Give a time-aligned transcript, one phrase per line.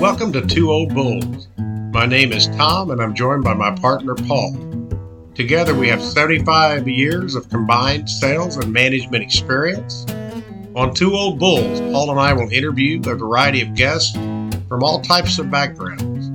[0.00, 1.48] Welcome to Two Old Bulls.
[1.92, 4.52] My name is Tom, and I'm joined by my partner Paul.
[5.34, 10.04] Together, we have 75 years of combined sales and management experience.
[10.76, 14.14] On Two Old Bulls, Paul and I will interview a variety of guests
[14.68, 16.30] from all types of backgrounds.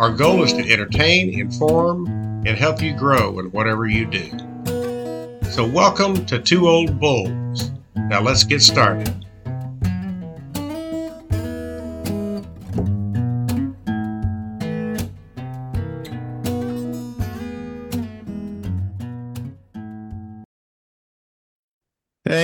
[0.00, 2.06] Our goal is to entertain, inform,
[2.46, 4.28] and help you grow in whatever you do.
[5.50, 7.70] So, welcome to Two Old Bulls.
[7.94, 9.25] Now, let's get started.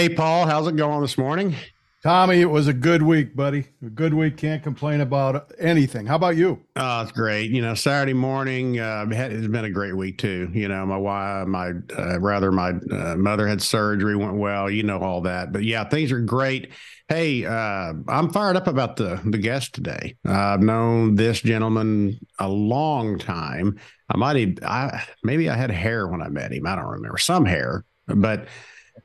[0.02, 1.55] Hey, Paul, how's it going this morning?
[2.02, 3.66] Tommy, it was a good week, buddy.
[3.87, 4.37] A good week.
[4.37, 6.06] Can't complain about anything.
[6.06, 6.60] How about you?
[6.74, 7.52] Oh, it's great.
[7.52, 10.51] You know, Saturday morning uh, it's been a great week too.
[10.52, 14.69] You know, my wife, my uh, rather, my uh, mother had surgery, went well.
[14.69, 16.73] You know all that, but yeah, things are great.
[17.09, 20.16] Hey, uh, I'm fired up about the the guest today.
[20.24, 23.79] I've known this gentleman a long time.
[24.12, 26.66] I might have, I maybe I had hair when I met him.
[26.66, 28.49] I don't remember some hair, but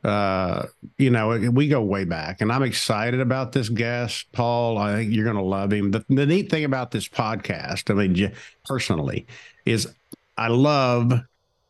[0.03, 0.67] uh,
[0.98, 4.78] you know, we go way back, and I'm excited about this guest, Paul.
[4.78, 5.92] I think you're going to love him.
[5.92, 8.31] The, the, neat thing about this podcast, I mean,
[8.66, 9.25] personally,
[9.66, 9.88] is
[10.38, 11.14] I love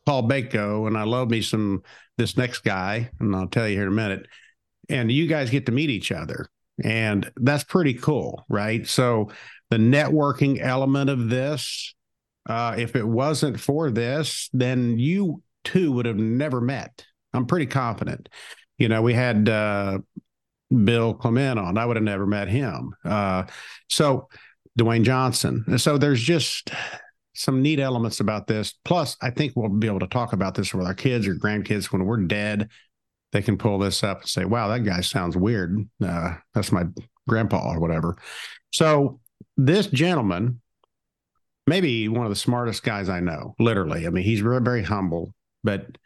[0.04, 1.82] Paul Bako, and I love me some
[2.16, 4.26] this next guy, and I'll tell you here in a minute.
[4.90, 6.48] And you guys get to meet each other,
[6.84, 8.86] and that's pretty cool, right?
[8.86, 9.30] So
[9.70, 11.94] the networking element of this,
[12.48, 17.66] uh, if it wasn't for this, then you two would have never met I'm pretty
[17.66, 18.28] confident.
[18.78, 19.98] You know, we had uh,
[20.84, 21.78] Bill Clement on.
[21.78, 22.94] I would have never met him.
[23.04, 23.44] Uh,
[23.88, 24.28] so
[24.78, 25.78] Dwayne Johnson.
[25.78, 26.70] So there's just
[27.34, 28.74] some neat elements about this.
[28.84, 31.86] Plus, I think we'll be able to talk about this with our kids or grandkids
[31.86, 32.68] when we're dead.
[33.32, 36.84] They can pull this up and say, "Wow, that guy sounds weird." Uh, that's my
[37.28, 38.16] grandpa or whatever.
[38.72, 39.20] So
[39.56, 40.60] this gentleman,
[41.66, 43.54] maybe one of the smartest guys I know.
[43.58, 45.98] Literally, I mean, he's very, very humble, but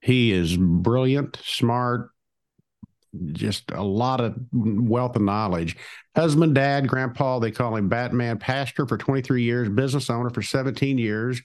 [0.00, 2.10] he is brilliant, smart,
[3.32, 5.76] just a lot of wealth of knowledge.
[6.16, 8.38] Husband, dad, grandpa, they call him Batman.
[8.38, 11.40] Pastor for 23 years, business owner for 17 years,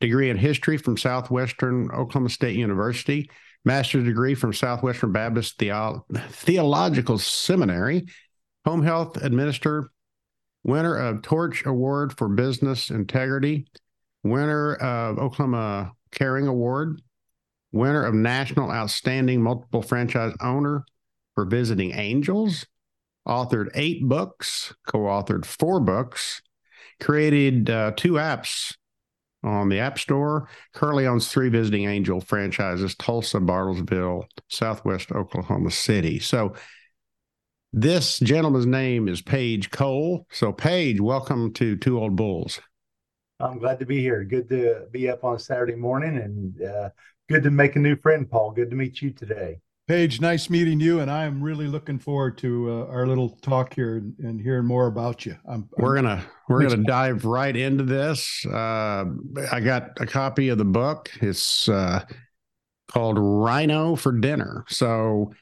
[0.00, 3.30] degree in history from Southwestern Oklahoma State University,
[3.64, 8.06] master's degree from Southwestern Baptist Theo- Theological Seminary,
[8.64, 9.90] home health administrator,
[10.62, 13.66] winner of Torch Award for Business Integrity,
[14.22, 17.00] winner of Oklahoma Caring Award,
[17.72, 20.84] winner of National Outstanding Multiple Franchise Owner
[21.34, 22.66] for Visiting Angels,
[23.26, 26.42] authored eight books, co authored four books,
[27.00, 28.74] created uh, two apps
[29.44, 36.18] on the App Store, currently owns three Visiting Angel franchises Tulsa, Bartlesville, Southwest Oklahoma City.
[36.18, 36.54] So,
[37.72, 40.26] this gentleman's name is Page Cole.
[40.32, 42.60] So, Page, welcome to Two Old Bulls.
[43.40, 44.24] I'm glad to be here.
[44.24, 46.90] Good to be up on Saturday morning and uh,
[47.28, 48.52] Good to make a new friend, Paul.
[48.52, 49.60] Good to meet you today.
[49.86, 53.74] Page, nice meeting you, and I am really looking forward to uh, our little talk
[53.74, 55.36] here and, and, hearing more about you.
[55.46, 58.44] I'm, we're gonna we're gonna dive right into this.
[58.46, 59.04] Uh,
[59.52, 61.10] I got a copy of the book.
[61.20, 62.04] It's uh,
[62.90, 64.64] called Rhino for Dinner.
[64.68, 65.32] So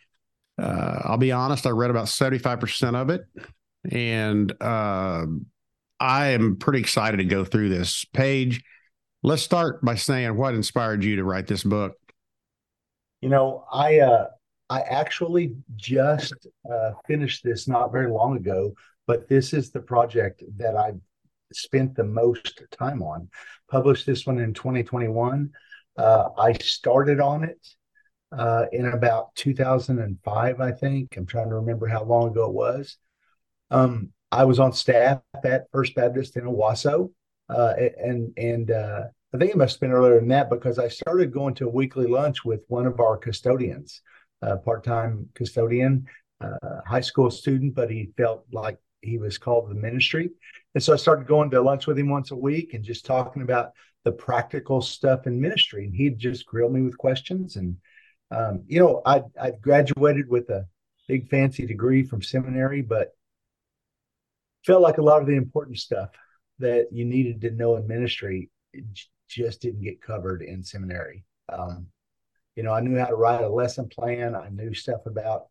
[0.60, 3.22] uh, I'll be honest, I read about seventy five percent of it,
[3.88, 5.26] and uh,
[6.00, 8.62] I am pretty excited to go through this Page
[9.26, 11.96] Let's start by saying what inspired you to write this book.
[13.20, 14.28] You know, I uh,
[14.70, 20.44] I actually just uh, finished this not very long ago, but this is the project
[20.58, 21.00] that I've
[21.52, 23.28] spent the most time on.
[23.68, 25.50] Published this one in 2021.
[25.98, 27.66] Uh, I started on it
[28.30, 31.16] uh, in about 2005, I think.
[31.16, 32.96] I'm trying to remember how long ago it was.
[33.72, 37.10] Um, I was on staff at First Baptist in Owasso,
[37.48, 39.02] uh, and and uh,
[39.36, 41.70] I think it must have been earlier than that because I started going to a
[41.70, 44.00] weekly lunch with one of our custodians,
[44.40, 46.06] a part-time custodian,
[46.40, 50.30] uh, high school student, but he felt like he was called to the ministry,
[50.74, 53.42] and so I started going to lunch with him once a week and just talking
[53.42, 53.72] about
[54.04, 57.76] the practical stuff in ministry, and he'd just grill me with questions, and
[58.30, 60.66] um, you know, I I graduated with a
[61.08, 63.10] big fancy degree from seminary, but
[64.64, 66.08] felt like a lot of the important stuff
[66.58, 68.50] that you needed to know in ministry
[69.28, 71.24] just didn't get covered in seminary.
[71.48, 71.86] Um,
[72.54, 74.34] you know, I knew how to write a lesson plan.
[74.34, 75.46] I knew stuff about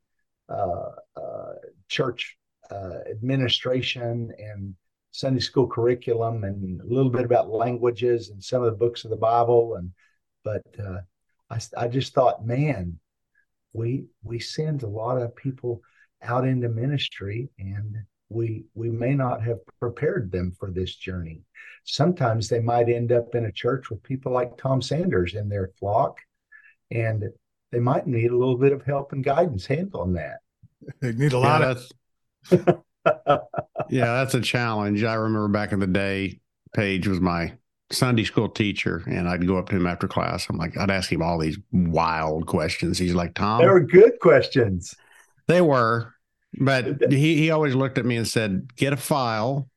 [0.49, 1.53] uh, uh,
[1.87, 2.37] church
[2.71, 4.75] uh, administration and
[5.11, 9.11] Sunday school curriculum, and a little bit about languages and some of the books of
[9.11, 9.75] the Bible.
[9.75, 9.91] And
[10.43, 11.01] but uh,
[11.49, 12.99] I, I just thought, man,
[13.73, 15.81] we we send a lot of people
[16.21, 17.97] out into ministry, and
[18.29, 21.41] we we may not have prepared them for this journey.
[21.83, 25.71] Sometimes they might end up in a church with people like Tom Sanders in their
[25.79, 26.17] flock,
[26.91, 27.23] and
[27.71, 30.39] they might need a little bit of help and guidance handling that.
[31.01, 32.81] They need a lot yeah, of.
[33.89, 35.03] yeah, that's a challenge.
[35.03, 36.39] I remember back in the day,
[36.73, 37.53] Page was my
[37.91, 40.47] Sunday school teacher, and I'd go up to him after class.
[40.49, 42.97] I'm like, I'd ask him all these wild questions.
[42.97, 44.95] He's like, Tom, they were good questions.
[45.47, 46.14] They were,
[46.59, 49.69] but he he always looked at me and said, "Get a file."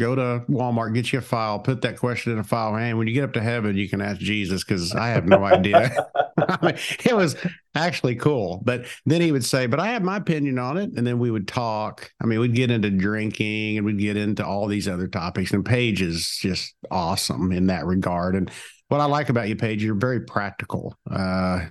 [0.00, 2.74] Go to Walmart, get you a file, put that question in a file.
[2.76, 5.44] And when you get up to heaven, you can ask Jesus because I have no
[5.44, 5.94] idea.
[6.38, 6.74] I mean,
[7.04, 7.36] it was
[7.74, 8.62] actually cool.
[8.64, 10.90] But then he would say, But I have my opinion on it.
[10.96, 12.10] And then we would talk.
[12.20, 15.52] I mean, we'd get into drinking and we'd get into all these other topics.
[15.52, 18.34] And Page is just awesome in that regard.
[18.34, 18.50] And
[18.88, 20.96] what I like about you, Page, you're very practical.
[21.08, 21.66] Uh,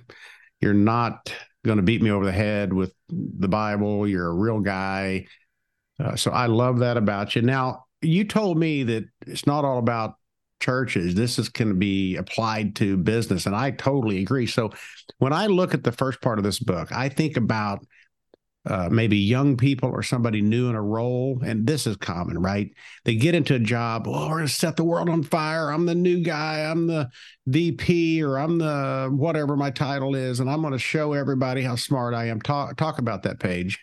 [0.60, 4.06] you're not going to beat me over the head with the Bible.
[4.08, 5.26] You're a real guy.
[6.02, 7.42] Uh, so I love that about you.
[7.42, 10.14] Now, you told me that it's not all about
[10.60, 11.14] churches.
[11.14, 13.46] This is going to be applied to business.
[13.46, 14.46] And I totally agree.
[14.46, 14.70] So
[15.18, 17.84] when I look at the first part of this book, I think about
[18.64, 21.40] uh, maybe young people or somebody new in a role.
[21.44, 22.70] And this is common, right?
[23.04, 24.06] They get into a job.
[24.06, 25.70] Oh, we're to set the world on fire.
[25.70, 26.60] I'm the new guy.
[26.60, 27.10] I'm the
[27.46, 30.38] VP or I'm the whatever my title is.
[30.38, 32.40] And I'm going to show everybody how smart I am.
[32.40, 33.80] Talk, talk about that Page.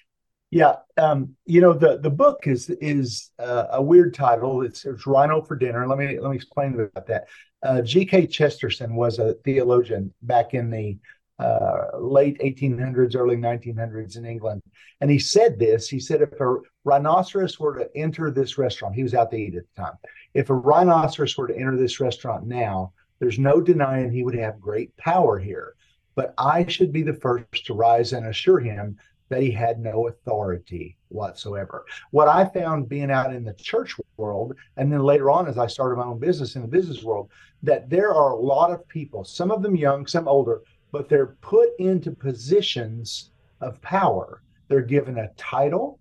[0.52, 4.64] Yeah, um, you know the the book is is uh, a weird title.
[4.64, 5.88] It's, it's Rhino for Dinner.
[5.88, 7.28] Let me let me explain about that.
[7.62, 8.28] Uh, G.K.
[8.28, 10.98] Chesterton was a theologian back in the
[11.40, 14.62] uh, late 1800s, early 1900s in England,
[15.02, 15.88] and he said this.
[15.88, 19.56] He said if a rhinoceros were to enter this restaurant, he was out to eat
[19.56, 19.94] at the time.
[20.34, 24.60] If a rhinoceros were to enter this restaurant now, there's no denying he would have
[24.60, 25.76] great power here.
[26.16, 28.98] But I should be the first to rise and assure him
[29.30, 31.86] that he had no authority whatsoever.
[32.12, 35.68] What I found being out in the church world, and then later on as I
[35.68, 37.30] started my own business in the business world,
[37.64, 41.38] that there are a lot of people, some of them young, some older, but they're
[41.42, 43.32] put into positions
[43.62, 44.42] of power.
[44.68, 46.00] They're given a title,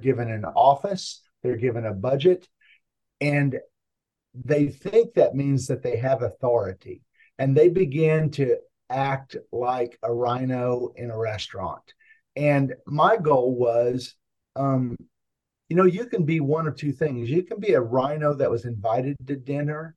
[0.00, 2.48] given an office, they're given a budget,
[3.20, 3.58] and
[4.34, 7.02] they think that means that they have authority.
[7.38, 8.56] And they begin to
[8.90, 11.82] act like a rhino in a restaurant
[12.36, 14.14] and my goal was,
[14.56, 14.96] um,
[15.68, 17.30] you know, you can be one of two things.
[17.30, 19.94] You can be a rhino that was invited to dinner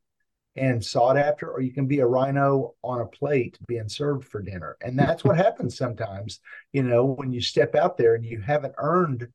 [0.55, 4.41] and sought after, or you can be a rhino on a plate being served for
[4.41, 4.77] dinner.
[4.81, 6.39] And that's what happens sometimes,
[6.71, 9.27] you know, when you step out there and you haven't earned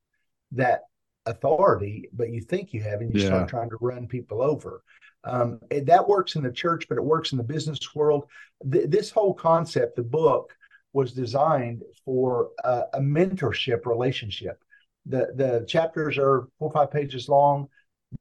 [0.52, 0.82] that
[1.26, 3.26] authority, but you think you have, and you yeah.
[3.26, 4.82] start trying to run people over.
[5.24, 8.26] Um, that works in the church, but it works in the business world.
[8.70, 10.54] Th- this whole concept, the book,
[10.92, 14.62] was designed for a, a mentorship relationship.
[15.06, 17.68] The the chapters are four or five pages long,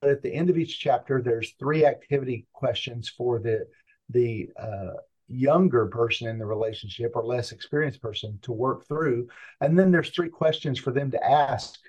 [0.02, 3.68] but at the end of each chapter, there's three activity questions for the
[4.10, 4.94] the uh,
[5.28, 9.28] younger person in the relationship or less experienced person to work through,
[9.62, 11.80] and then there's three questions for them to ask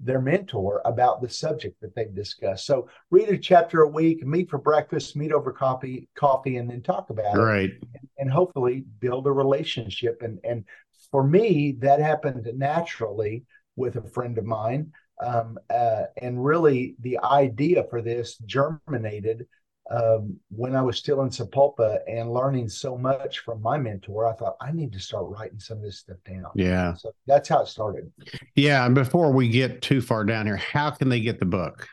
[0.00, 2.66] their mentor about the subject that they've discussed.
[2.66, 6.82] So read a chapter a week, meet for breakfast, meet over coffee, coffee, and then
[6.82, 7.70] talk about right.
[7.70, 7.82] it.
[7.94, 10.22] And, and hopefully build a relationship.
[10.22, 10.64] And and
[11.10, 13.44] for me, that happened naturally
[13.76, 14.92] with a friend of mine.
[15.22, 19.46] Um, uh, and really the idea for this germinated
[19.90, 24.32] um, when I was still in Sapulpa and learning so much from my mentor, I
[24.32, 26.46] thought I need to start writing some of this stuff down.
[26.54, 26.94] Yeah.
[26.94, 28.10] So that's how it started.
[28.54, 28.86] Yeah.
[28.86, 31.88] And before we get too far down here, how can they get the book?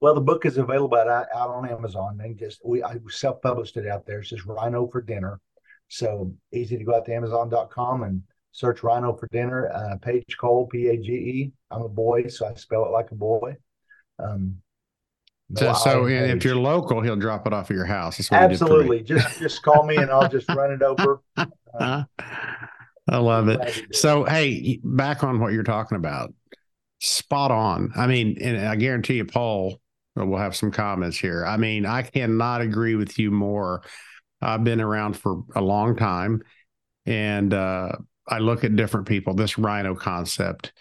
[0.00, 2.18] Well, the book is available out, out on Amazon.
[2.18, 4.20] They just we I self published it out there.
[4.20, 5.40] It's just Rhino for Dinner.
[5.88, 8.22] So easy to go out to Amazon.com and
[8.56, 9.70] search Rhino for Dinner.
[9.70, 11.52] Uh, Page Cole, P A G E.
[11.70, 13.56] I'm a boy, so I spell it like a boy.
[14.18, 14.56] Um,
[15.54, 18.32] so, so if you're local, he'll drop it off at your house.
[18.32, 19.02] Absolutely.
[19.02, 21.20] Just just call me and I'll just run it over.
[21.78, 22.04] Uh,
[23.06, 23.94] I love it.
[23.94, 26.32] So, hey, back on what you're talking about,
[27.00, 27.92] spot on.
[27.94, 29.78] I mean, and I guarantee you, Paul
[30.14, 31.44] will have some comments here.
[31.44, 33.82] I mean, I cannot agree with you more.
[34.40, 36.40] I've been around for a long time,
[37.04, 37.92] and uh,
[38.28, 39.34] I look at different people.
[39.34, 40.72] This rhino concept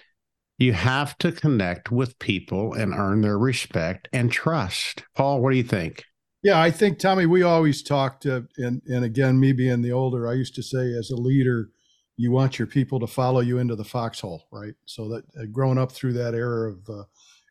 [0.57, 5.03] you have to connect with people and earn their respect and trust.
[5.13, 6.03] Paul, what do you think?
[6.43, 10.33] Yeah, I think Tommy, we always talked, and and again, me being the older, I
[10.33, 11.71] used to say, as a leader,
[12.17, 14.75] you want your people to follow you into the foxhole, right?
[14.85, 17.03] So that uh, growing up through that era of uh,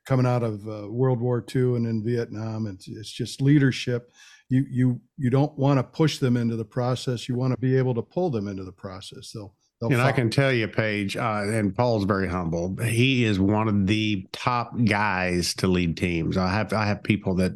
[0.07, 4.13] coming out of uh, World War II and in Vietnam, it's, it's just leadership.
[4.49, 7.29] You you you don't want to push them into the process.
[7.29, 9.31] You want to be able to pull them into the process.
[9.33, 9.55] So
[9.89, 12.77] they'll and I can tell you, Page, uh, and Paul's very humble.
[12.77, 16.37] He is one of the top guys to lead teams.
[16.37, 17.53] I have I have people that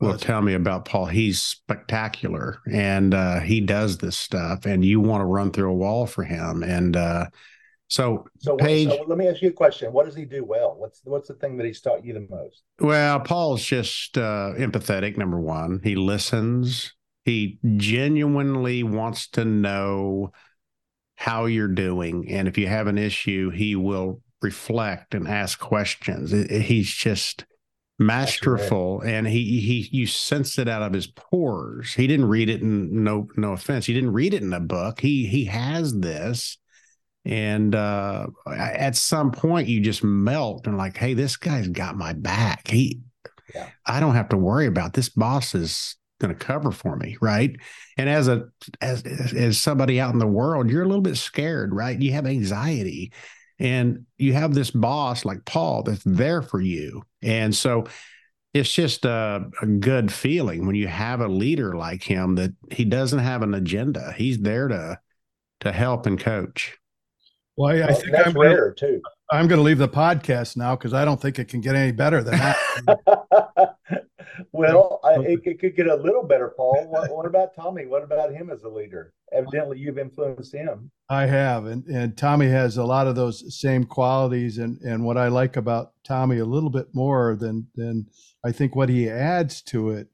[0.00, 1.06] will Well, tell me about Paul.
[1.06, 4.64] He's spectacular, and uh, he does this stuff.
[4.66, 6.62] And you want to run through a wall for him.
[6.62, 7.26] And uh,
[7.88, 9.92] so, So, what, Page- so let me ask you a question.
[9.92, 10.74] What does he do well?
[10.76, 12.62] What's what's the thing that he's taught you the most?
[12.80, 15.16] well, Paul's just uh, empathetic.
[15.16, 16.94] Number one, he listens.
[17.24, 20.32] He genuinely wants to know
[21.18, 22.30] how you're doing.
[22.30, 26.30] And if you have an issue, he will reflect and ask questions.
[26.30, 27.44] He's just
[27.98, 31.92] masterful and he he you sense it out of his pores.
[31.92, 33.86] He didn't read it in no no offense.
[33.86, 35.00] He didn't read it in a book.
[35.00, 36.56] He he has this
[37.24, 42.12] and uh at some point you just melt and like, hey, this guy's got my
[42.12, 42.68] back.
[42.68, 43.00] He
[43.52, 43.70] Yeah.
[43.84, 47.56] I don't have to worry about this boss is going to cover for me, right?
[47.96, 48.48] And as a
[48.80, 52.00] as as somebody out in the world, you're a little bit scared, right?
[52.00, 53.12] You have anxiety,
[53.58, 57.86] and you have this boss like Paul that's there for you, and so
[58.54, 62.84] it's just a, a good feeling when you have a leader like him that he
[62.84, 64.14] doesn't have an agenda.
[64.16, 64.98] He's there to
[65.60, 66.76] to help and coach.
[67.56, 69.02] Well, I, I think that's I'm gonna, too.
[69.30, 71.92] I'm going to leave the podcast now because I don't think it can get any
[71.92, 72.56] better than that.
[74.52, 76.86] well, I, it, it could get a little better, Paul.
[76.88, 77.86] What, what about Tommy?
[77.86, 79.12] What about him as a leader?
[79.32, 80.90] Evidently, you've influenced him.
[81.10, 85.16] I have, and and Tommy has a lot of those same qualities, and and what
[85.16, 88.06] I like about Tommy a little bit more than than
[88.44, 90.08] I think what he adds to it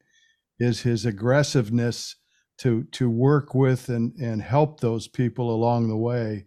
[0.59, 2.17] is his aggressiveness
[2.59, 6.47] to to work with and and help those people along the way,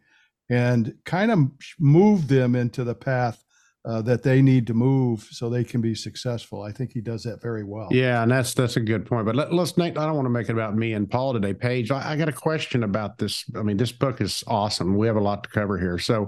[0.49, 1.39] and kind of
[1.79, 3.43] move them into the path
[3.87, 6.61] uh, that they need to move so they can be successful.
[6.61, 7.87] I think he does that very well.
[7.89, 9.25] Yeah, and that's that's a good point.
[9.25, 9.97] But let, let's Nate.
[9.97, 11.53] I don't want to make it about me and Paul today.
[11.53, 13.45] Page, I, I got a question about this.
[13.55, 14.97] I mean, this book is awesome.
[14.97, 15.97] We have a lot to cover here.
[15.99, 16.27] So,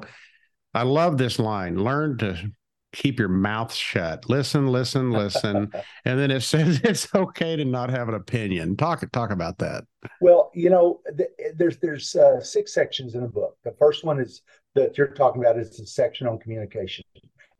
[0.74, 2.50] I love this line: "Learn to
[2.94, 4.30] keep your mouth shut.
[4.30, 5.70] Listen, listen, listen."
[6.06, 8.78] and then it says it's okay to not have an opinion.
[8.78, 9.84] Talk talk about that.
[10.22, 13.58] Well, you know, th- there's there's uh, six sections in the book.
[13.66, 14.44] The first one is
[14.76, 17.04] that you're talking about is the section on communication.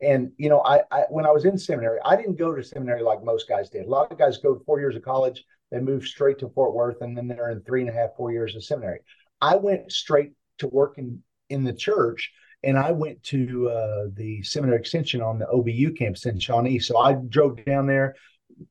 [0.02, 3.02] And you know, I, I when I was in seminary, I didn't go to seminary
[3.02, 3.86] like most guys did.
[3.86, 7.00] A lot of guys go four years of college, they move straight to Fort Worth,
[7.00, 9.00] and then they're in three and a half, four years of seminary.
[9.40, 14.78] I went straight to working in the church, and I went to uh, the seminary
[14.78, 16.78] extension on the OBU campus in Shawnee.
[16.78, 18.14] So I drove down there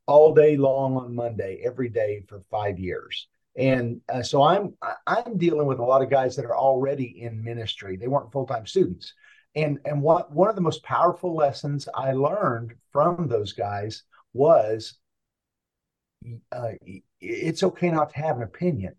[0.08, 3.28] all day long on Monday, every day for five years.
[3.56, 4.74] And uh, so I'm
[5.08, 7.98] I'm dealing with a lot of guys that are already in ministry.
[7.98, 9.14] They weren't full time students,
[9.64, 14.98] and and what one of the most powerful lessons I learned from those guys was
[16.52, 16.72] uh,
[17.22, 18.96] it's okay not to have an opinion.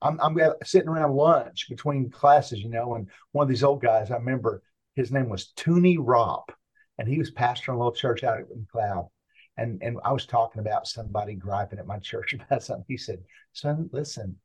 [0.00, 4.10] I'm I'm sitting around lunch between classes, you know, and one of these old guys
[4.10, 4.62] I remember
[4.94, 6.50] his name was Tooney Ropp,
[6.98, 9.08] and he was pastoring a little church out in Cloud.
[9.56, 12.84] And and I was talking about somebody griping at my church about something.
[12.88, 14.36] He said, "Son, listen,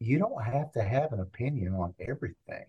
[0.00, 2.66] you don't have to have an opinion on everything."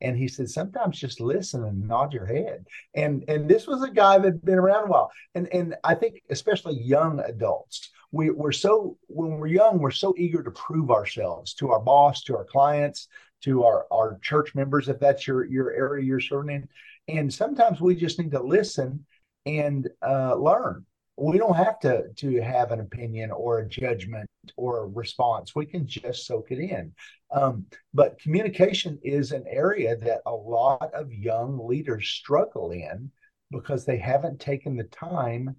[0.00, 2.66] And he said, sometimes just listen and nod your head.
[2.94, 5.10] And and this was a guy that'd been around a while.
[5.34, 10.14] And and I think especially young adults, we, we're so when we're young, we're so
[10.18, 13.08] eager to prove ourselves to our boss, to our clients,
[13.42, 16.68] to our, our church members, if that's your your area you're serving in.
[17.16, 19.06] And sometimes we just need to listen
[19.46, 20.84] and uh, learn
[21.16, 25.54] we don't have to to have an opinion or a judgment or a response.
[25.54, 26.92] We can just soak it in.
[27.30, 33.10] Um, but communication is an area that a lot of young leaders struggle in
[33.50, 35.56] because they haven't taken the time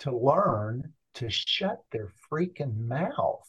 [0.00, 3.46] to learn to shut their freaking mouth.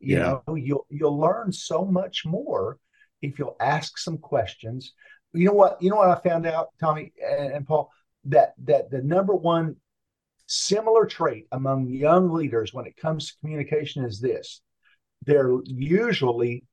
[0.00, 0.40] You Yeah.
[0.46, 2.78] know you'll you'll learn so much more
[3.22, 4.92] if you'll ask some questions.
[5.32, 7.92] You know what you know what i found out tommy and, and paul
[8.24, 9.76] that that the number one
[10.48, 14.60] similar trait among young leaders when it comes to communication is this.
[15.24, 16.64] They're usually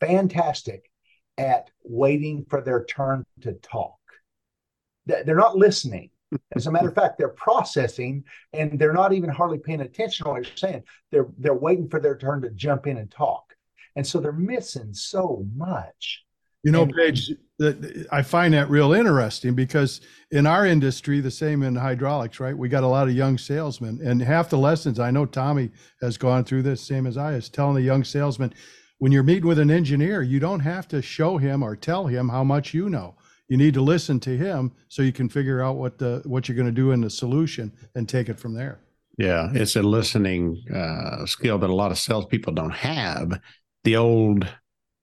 [0.00, 0.90] fantastic
[1.38, 3.94] at waiting for their turn to talk.
[5.06, 6.10] They're not listening.
[6.56, 10.30] As a matter of fact they're processing and they're not even hardly paying attention to
[10.30, 10.82] what you're saying.
[11.12, 13.54] They're they're waiting for their turn to jump in and talk.
[13.94, 16.24] And so they're missing so much.
[16.64, 21.30] You know, And- Page, that I find that real interesting because in our industry, the
[21.30, 22.56] same in hydraulics, right?
[22.56, 25.70] We got a lot of young salesmen, and half the lessons I know Tommy
[26.00, 28.52] has gone through this, same as I is telling the young salesman,
[28.98, 32.28] when you're meeting with an engineer, you don't have to show him or tell him
[32.28, 33.14] how much you know.
[33.48, 36.56] You need to listen to him so you can figure out what the what you're
[36.56, 38.80] going to do in the solution and take it from there.
[39.18, 43.40] Yeah, it's a listening uh, skill that a lot of salespeople don't have.
[43.84, 44.46] The old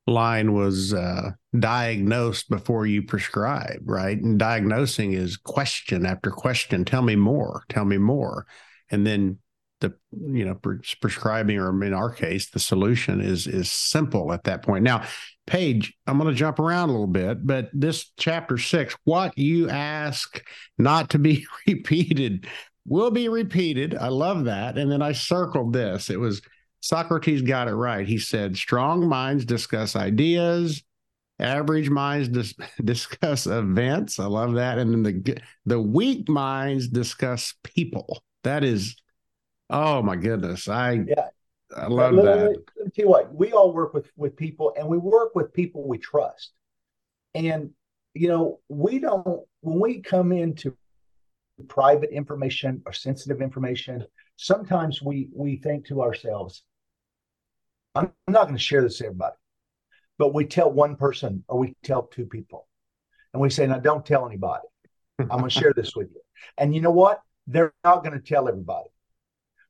[0.06, 4.18] line was uh, diagnosed before you prescribe, right?
[4.18, 6.86] And diagnosing is question after question.
[6.86, 7.64] Tell me more.
[7.70, 8.46] Tell me more.
[8.90, 9.40] And then
[9.80, 14.62] the you know prescribing, or in our case, the solution is is simple at that
[14.62, 14.84] point.
[14.84, 15.04] Now,
[15.46, 19.70] Page, I'm going to jump around a little bit, but this chapter six, what you
[19.70, 20.42] ask
[20.78, 22.48] not to be repeated
[22.86, 23.94] will be repeated.
[23.94, 24.78] I love that.
[24.78, 26.10] And then I circled this.
[26.10, 26.42] It was
[26.84, 28.06] Socrates got it right.
[28.06, 30.84] He said, strong minds discuss ideas,
[31.40, 34.20] average minds dis- discuss events.
[34.20, 34.78] I love that.
[34.78, 38.22] And then the the weak minds discuss people.
[38.44, 38.98] That is,
[39.70, 40.68] oh my goodness.
[40.68, 41.28] I yeah.
[41.74, 42.36] I love let, that.
[42.36, 45.36] Let, let me tell you what, we all work with with people and we work
[45.36, 46.52] with people we trust.
[47.34, 47.70] And
[48.14, 50.76] you know, we don't when we come into
[51.70, 56.66] private information or sensitive information, sometimes we we think to ourselves,
[57.96, 59.36] I'm not going to share this to everybody,
[60.18, 62.68] but we tell one person or we tell two people,
[63.34, 64.68] and we say, now don't tell anybody.
[65.20, 66.22] I'm going to share this with you.
[66.58, 67.22] And you know what?
[67.46, 68.90] They're not going to tell everybody,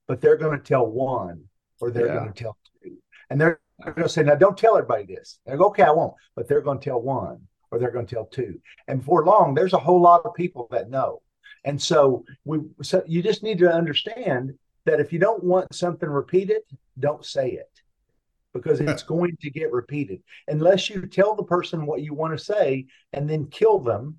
[0.07, 1.43] but they're going to tell one
[1.81, 2.15] or they're yeah.
[2.15, 2.97] going to tell two.
[3.29, 5.39] And they're going to say, now don't tell everybody this.
[5.45, 8.15] They go, okay, I won't, but they're going to tell one or they're going to
[8.15, 8.59] tell two.
[8.87, 11.21] And before long, there's a whole lot of people that know.
[11.65, 14.53] And so we so you just need to understand
[14.85, 16.61] that if you don't want something repeated,
[16.99, 17.82] don't say it
[18.53, 20.21] because it's going to get repeated.
[20.47, 24.17] Unless you tell the person what you want to say and then kill them.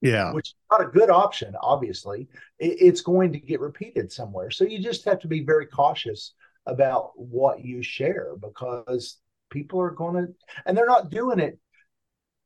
[0.00, 0.32] Yeah.
[0.32, 2.28] Which is not a good option, obviously.
[2.58, 4.50] it's going to get repeated somewhere.
[4.50, 6.34] So you just have to be very cautious
[6.66, 9.18] about what you share because
[9.50, 10.34] people are going to,
[10.66, 11.58] and they're not doing it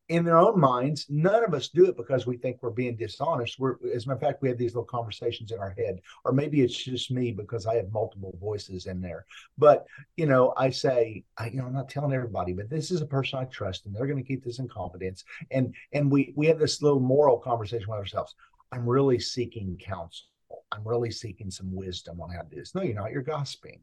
[0.08, 3.58] in their own minds, none of us do it because we think we're being dishonest.
[3.58, 6.32] We're, as a matter of fact, we have these little conversations in our head, or
[6.32, 9.26] maybe it's just me because I have multiple voices in there.
[9.58, 9.86] But
[10.16, 13.06] you know, I say, I, you know, I'm not telling everybody, but this is a
[13.06, 15.24] person I trust, and they're going to keep this in confidence.
[15.50, 18.34] And and we we have this little moral conversation with ourselves.
[18.72, 20.26] I'm really seeking counsel.
[20.72, 22.74] I'm really seeking some wisdom on how to do this.
[22.74, 23.12] No, you're not.
[23.12, 23.80] You're gossiping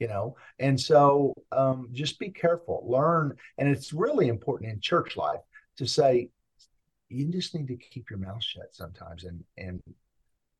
[0.00, 5.16] you know and so um, just be careful learn and it's really important in church
[5.16, 5.38] life
[5.76, 6.28] to say
[7.08, 9.24] you just need to keep your mouth shut sometimes.
[9.24, 9.82] And and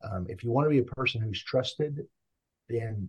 [0.02, 2.06] um, if you want to be a person who's trusted
[2.68, 3.08] then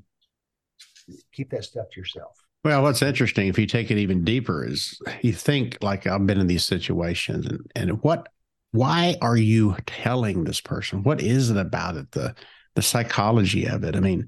[1.31, 2.35] keep that stuff to yourself.
[2.63, 6.39] Well what's interesting if you take it even deeper is you think like i've been
[6.39, 8.27] in these situations and, and what
[8.71, 11.03] why are you telling this person?
[11.03, 12.11] What is it about it?
[12.11, 12.35] The
[12.75, 13.95] the psychology of it?
[13.95, 14.27] I mean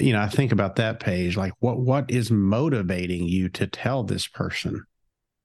[0.00, 4.04] you know i think about that Page like what what is motivating you to tell
[4.04, 4.84] this person?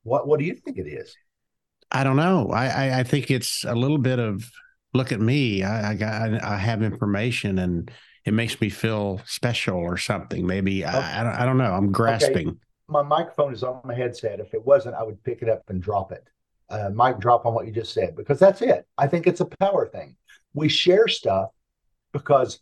[0.03, 1.15] What what do you think it is
[1.91, 2.49] I don't know.
[2.49, 4.49] I, I, I think it's a little bit of
[4.93, 5.63] look at me.
[5.63, 7.91] I, I got I have information and
[8.25, 10.45] it makes me feel special or something.
[10.45, 10.97] Maybe okay.
[10.97, 11.73] I, I don't I don't know.
[11.73, 12.49] I'm grasping.
[12.49, 12.57] Okay.
[12.89, 14.39] My microphone is on my headset.
[14.39, 16.25] If it wasn't, I would pick it up and drop it.
[16.69, 18.85] Uh, mic drop on what you just said because that's it.
[18.97, 20.17] I think it's a power thing.
[20.53, 21.49] We share stuff
[22.11, 22.59] because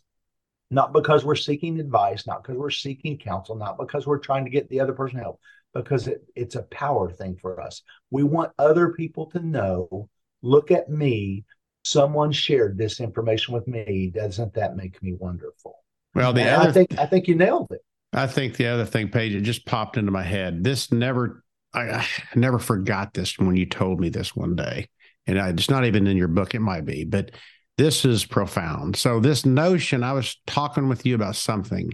[0.70, 4.50] not because we're seeking advice, not because we're seeking counsel, not because we're trying to
[4.50, 5.40] get the other person help,
[5.76, 7.82] because it, it's a power thing for us.
[8.10, 10.08] We want other people to know
[10.42, 11.44] look at me.
[11.84, 14.10] Someone shared this information with me.
[14.14, 15.76] Doesn't that make me wonderful?
[16.14, 17.80] Well, the other, I think I think you nailed it.
[18.12, 20.64] I think the other thing, Page, it just popped into my head.
[20.64, 24.88] This never, I, I never forgot this when you told me this one day,
[25.26, 26.54] and I, it's not even in your book.
[26.54, 27.32] It might be, but
[27.76, 28.96] this is profound.
[28.96, 31.92] So this notion, I was talking with you about something,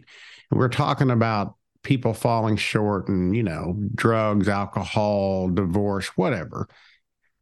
[0.51, 6.69] and we're talking about people falling short and, you know, drugs, alcohol, divorce, whatever.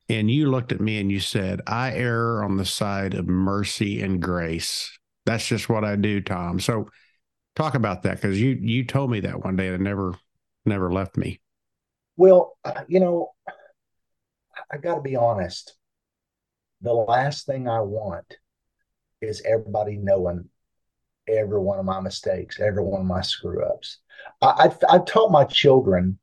[0.09, 4.03] And you looked at me and you said, I err on the side of mercy
[4.03, 4.99] and grace.
[5.27, 6.59] That's just what I do, Tom.
[6.59, 6.89] So
[7.55, 10.15] talk about that because you you told me that one day and never
[10.65, 11.41] never left me.
[12.17, 12.57] Well,
[12.89, 13.33] you know,
[14.73, 15.75] I got to be honest.
[16.83, 18.37] The last thing I want
[19.21, 20.49] is everybody knowing
[21.29, 23.99] every one of my mistakes, every one of my screw ups.
[24.43, 24.47] I,
[24.91, 26.19] I, I taught my children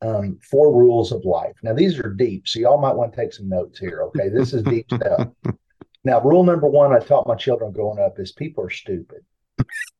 [0.00, 1.56] um, four rules of life.
[1.62, 4.02] Now, these are deep, so y'all might want to take some notes here.
[4.02, 5.28] Okay, this is deep stuff.
[6.04, 9.24] Now, rule number one I taught my children growing up is people are stupid.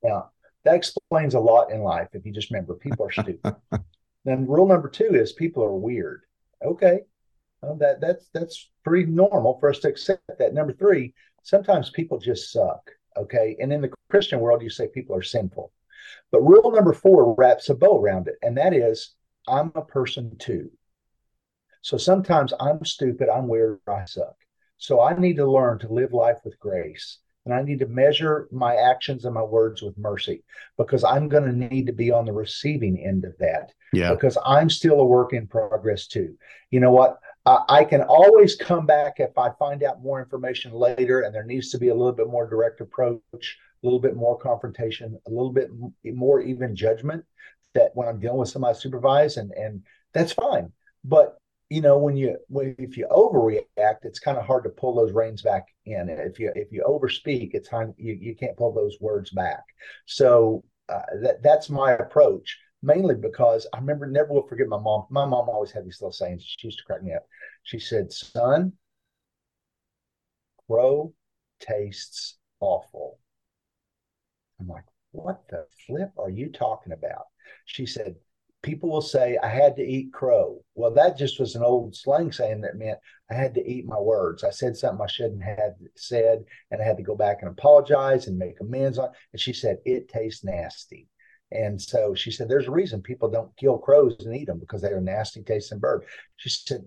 [0.02, 0.31] Now,
[0.64, 3.57] that explains a lot in life if you just remember people are stupid.
[4.24, 6.22] then rule number two is people are weird.
[6.64, 7.00] Okay,
[7.61, 10.54] well, that that's that's pretty normal for us to accept that.
[10.54, 12.90] Number three, sometimes people just suck.
[13.16, 15.72] Okay, and in the Christian world, you say people are sinful.
[16.31, 19.14] But rule number four wraps a bow around it, and that is
[19.47, 20.71] I'm a person too.
[21.81, 24.37] So sometimes I'm stupid, I'm weird, I suck.
[24.77, 27.18] So I need to learn to live life with grace.
[27.49, 30.44] and I need to measure my actions and my words with mercy
[30.77, 33.73] because I'm going to need to be on the receiving end of that.
[33.94, 34.11] Yeah.
[34.12, 36.37] Because I'm still a work in progress too.
[36.71, 37.18] You know what?
[37.47, 41.44] I, I can always come back if I find out more information later, and there
[41.47, 45.31] needs to be a little bit more direct approach, a little bit more confrontation, a
[45.31, 45.71] little bit
[46.05, 47.25] more even judgment
[47.75, 50.73] that when I'm dealing with somebody I supervise, and and that's fine.
[51.05, 51.38] But
[51.71, 55.12] you know when you when, if you overreact it's kind of hard to pull those
[55.12, 56.09] reins back in.
[56.09, 59.62] If you if you overspeak it's time you, you can't pull those words back.
[60.07, 65.05] So uh, that that's my approach mainly because i remember never will forget my mom.
[65.11, 66.45] My mom always had these little sayings.
[66.45, 67.27] She used to crack me up.
[67.64, 68.73] She said son
[70.67, 71.12] crow
[71.61, 73.19] tastes awful
[74.61, 77.27] i'm like what the flip are you talking about
[77.64, 78.14] she said
[78.62, 80.62] people will say I had to eat crow.
[80.75, 82.99] Well, that just was an old slang saying that meant
[83.31, 84.44] I had to eat my words.
[84.44, 88.27] I said something I shouldn't have said, and I had to go back and apologize
[88.27, 89.11] and make amends on.
[89.33, 91.09] And she said it tastes nasty.
[91.51, 94.83] And so she said, "There's a reason people don't kill crows and eat them because
[94.83, 96.05] they're a nasty tasting bird."
[96.37, 96.87] She said,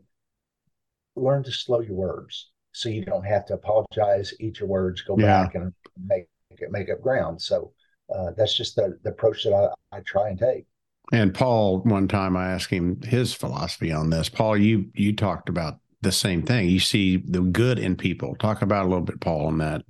[1.16, 5.18] "Learn to slow your words so you don't have to apologize, eat your words, go
[5.18, 5.44] yeah.
[5.44, 6.28] back and make
[6.70, 7.74] make up ground." So
[8.14, 10.66] uh, that's just the, the approach that I, I try and take.
[11.12, 14.30] And Paul, one time I asked him his philosophy on this.
[14.30, 16.70] Paul, you you talked about the same thing.
[16.70, 18.36] You see the good in people.
[18.36, 19.84] Talk about a little bit, Paul, on that.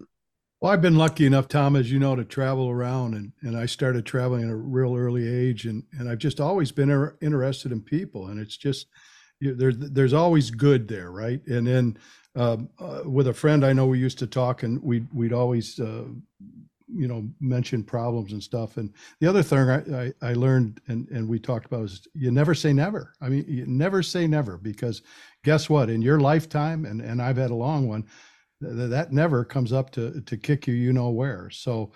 [0.59, 3.65] Well, I've been lucky enough, Tom, as you know, to travel around, and and I
[3.65, 7.71] started traveling at a real early age, and and I've just always been er- interested
[7.71, 8.87] in people, and it's just
[9.39, 11.41] you, there's there's always good there, right?
[11.47, 11.97] And then
[12.35, 15.79] um, uh, with a friend I know we used to talk, and we'd we'd always
[15.79, 16.05] uh,
[16.93, 18.77] you know mention problems and stuff.
[18.77, 22.31] And the other thing I, I, I, learned and, and we talked about is you
[22.31, 23.13] never say never.
[23.21, 25.01] I mean you never say never because
[25.43, 25.89] guess what?
[25.89, 28.05] In your lifetime and, and i've had a long one
[28.61, 31.49] th- that never comes up to to kick you you know where.
[31.49, 31.91] So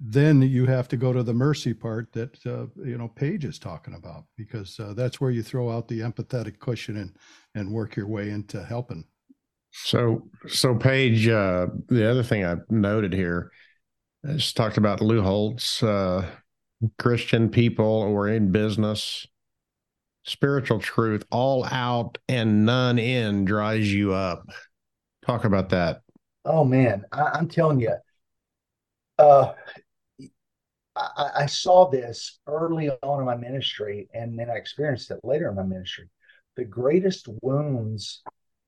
[0.00, 3.58] then you have to go to the mercy part that uh, you know Page is
[3.58, 7.16] talking about because uh, that's where you throw out the empathetic cushion and
[7.54, 9.04] and work your way into helping.
[9.84, 13.52] So so Page, uh, the other thing I noted here
[14.26, 16.28] I just talked about Lou Holtz, uh,
[16.98, 19.26] Christian people or in business,
[20.24, 24.48] spiritual truth, all out and none in dries you up.
[25.24, 26.02] Talk about that.
[26.44, 27.94] Oh man, I, am telling you,
[29.18, 29.52] uh,
[30.96, 35.48] I, I saw this early on in my ministry, and then I experienced it later
[35.48, 36.08] in my ministry.
[36.56, 38.22] The greatest wounds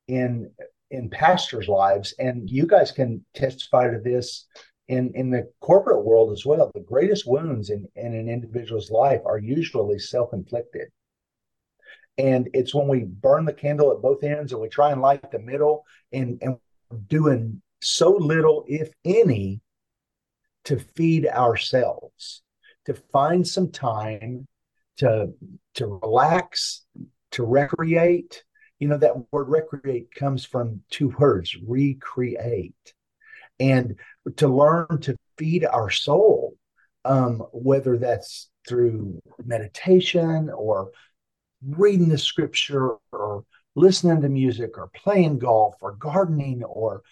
[0.06, 0.50] in
[0.90, 4.46] in pastors' lives, and you guys can testify to this
[4.88, 9.20] in in the corporate world as well, the greatest wounds in, in an individual's life
[9.24, 10.88] are usually self-inflicted.
[12.18, 15.30] And it's when we burn the candle at both ends and we try and light
[15.30, 16.56] the middle and, and
[17.06, 19.60] doing so little, if any,
[20.64, 22.42] to feed ourselves,
[22.86, 24.46] to find some time
[24.98, 25.32] to
[25.74, 26.82] to relax,
[27.30, 28.42] to recreate.
[28.80, 32.74] You know, that word recreate comes from two words, recreate.
[33.60, 33.96] And
[34.36, 36.56] to learn to feed our soul,
[37.04, 40.90] um, whether that's through meditation or
[41.66, 47.02] reading the scripture or listening to music or playing golf or gardening or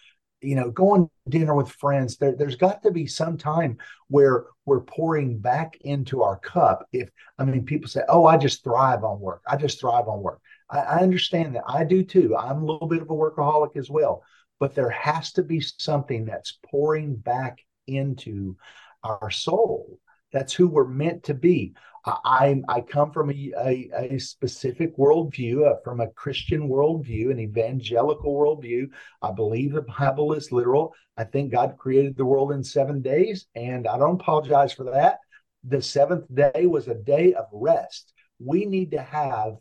[0.40, 3.76] you know going to dinner with friends there, there's got to be some time
[4.08, 6.86] where we're pouring back into our cup.
[6.92, 9.42] If i mean people say oh i just thrive on work.
[9.46, 12.88] I just thrive on work I, I understand that i do too i'm a little
[12.88, 14.22] bit of a workaholic as well
[14.60, 18.56] but there has to be something that's pouring back into
[19.04, 19.98] our soul.
[20.32, 21.74] That's who we're meant to be.
[22.04, 27.38] I, I come from a, a, a specific worldview, uh, from a Christian worldview, an
[27.38, 28.88] evangelical worldview.
[29.22, 30.94] I believe the Bible is literal.
[31.16, 35.18] I think God created the world in seven days, and I don't apologize for that.
[35.64, 38.12] The seventh day was a day of rest.
[38.38, 39.56] We need to have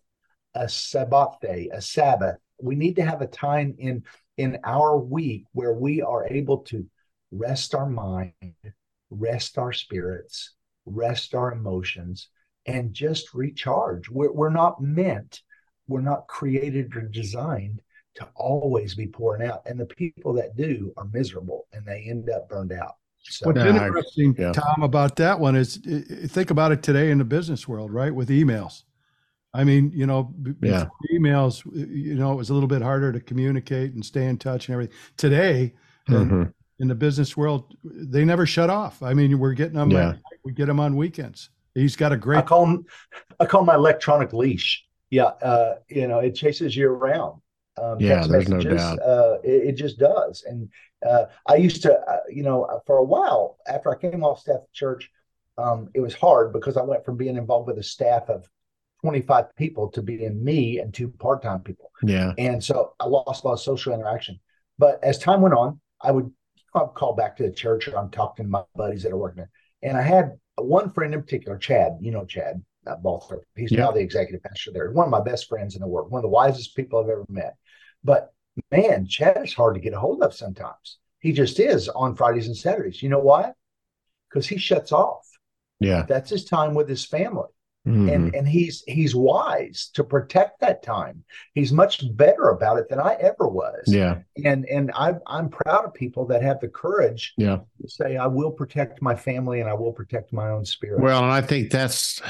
[0.56, 2.38] a Sabbath day, a Sabbath.
[2.62, 4.04] We need to have a time in
[4.38, 6.86] in our week where we are able to
[7.32, 8.34] rest our mind,
[9.10, 10.54] rest our spirits,
[10.86, 12.30] rest our emotions,
[12.66, 14.10] and just recharge.
[14.10, 15.42] We're, we're not meant,
[15.88, 17.82] we're not created or designed
[18.16, 19.62] to always be pouring out.
[19.66, 22.96] And the people that do are miserable and they end up burned out.
[23.20, 24.54] So, What's interesting, yeah.
[24.54, 25.78] Tom, about that one is
[26.28, 28.14] think about it today in the business world, right?
[28.14, 28.84] With emails.
[29.54, 30.86] I mean, you know, yeah.
[31.12, 34.68] emails, you know, it was a little bit harder to communicate and stay in touch
[34.68, 34.96] and everything.
[35.16, 35.74] Today,
[36.10, 36.44] mm-hmm.
[36.80, 39.02] in the business world, they never shut off.
[39.02, 39.92] I mean, we're getting them.
[39.92, 40.14] Yeah.
[40.44, 41.50] we get them on weekends.
[41.74, 42.40] He's got a great.
[42.40, 42.86] I call him.
[43.40, 44.84] I call my electronic leash.
[45.10, 47.42] Yeah, uh, you know, it chases you around.
[47.82, 49.00] Um, Yeah, text there's no doubt.
[49.00, 50.44] Uh, it, it just does.
[50.48, 50.70] And
[51.08, 54.40] uh, I used to, uh, you know, uh, for a while after I came off
[54.40, 55.10] staff at church,
[55.58, 58.48] um, it was hard because I went from being involved with a staff of
[59.02, 61.92] 25 people to being me and two part-time people.
[62.04, 62.34] Yeah.
[62.38, 64.40] And so I lost a lot of social interaction.
[64.80, 66.32] But as time went on, I would
[66.74, 69.38] I'd call back to the church or I'm talking to my buddies that are working
[69.38, 69.50] there.
[69.82, 73.42] And I had one friend in particular, Chad, you know, Chad uh, Balthrop.
[73.56, 73.82] He's Yeah.
[73.82, 74.92] now the executive pastor there.
[74.92, 77.26] One of my best friends in the world, one of the wisest people I've ever
[77.30, 77.56] met.
[78.04, 78.32] But
[78.72, 80.98] man, Chad is hard to get a hold of sometimes.
[81.20, 83.02] He just is on Fridays and Saturdays.
[83.02, 83.54] You know why?
[84.30, 85.28] Because he shuts off.
[85.80, 86.04] Yeah.
[86.04, 87.50] That's his time with his family
[87.88, 88.14] Mhm.
[88.14, 91.24] and and he's he's wise to protect that time.
[91.54, 93.84] He's much better about it than I ever was.
[93.88, 94.20] yeah.
[94.44, 97.60] And and I'm I'm proud of people that have the courage Yeah.
[97.82, 101.02] to say I will protect my family and I will protect my own spirit.
[101.02, 102.22] Well, and I think that's,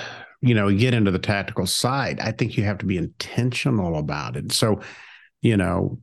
[0.41, 2.19] you know, you get into the tactical side.
[2.19, 4.51] I think you have to be intentional about it.
[4.51, 4.79] So,
[5.41, 5.99] you know,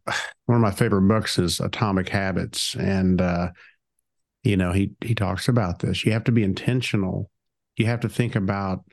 [0.47, 2.75] one of my favorite books is Atomic Habits.
[2.75, 3.51] And, uh,
[4.43, 6.05] you know, he, he talks about this.
[6.05, 7.31] You have to be intentional.
[7.77, 8.85] You have to think about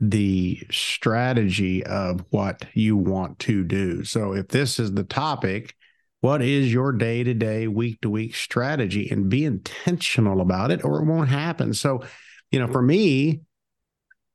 [0.00, 4.02] the strategy of what you want to do.
[4.04, 5.74] So, if this is the topic,
[6.20, 9.08] what is your day to day, week to week strategy?
[9.10, 11.74] And be intentional about it, or it won't happen.
[11.74, 12.02] So,
[12.50, 13.40] you know, for me,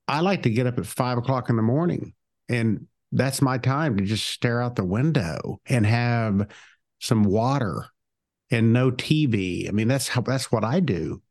[0.08, 2.13] I like to get up at five o'clock in the morning,
[2.47, 6.47] and that's my time to just stare out the window and have
[6.99, 7.86] some water
[8.51, 9.67] and no TV.
[9.67, 11.21] I mean, that's how that's what I do.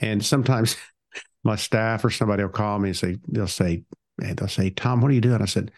[0.00, 0.76] And sometimes
[1.44, 3.84] my staff or somebody will call me and say, they'll say,
[4.20, 5.40] hey, they'll say, Tom, what are you doing?
[5.40, 5.70] I said,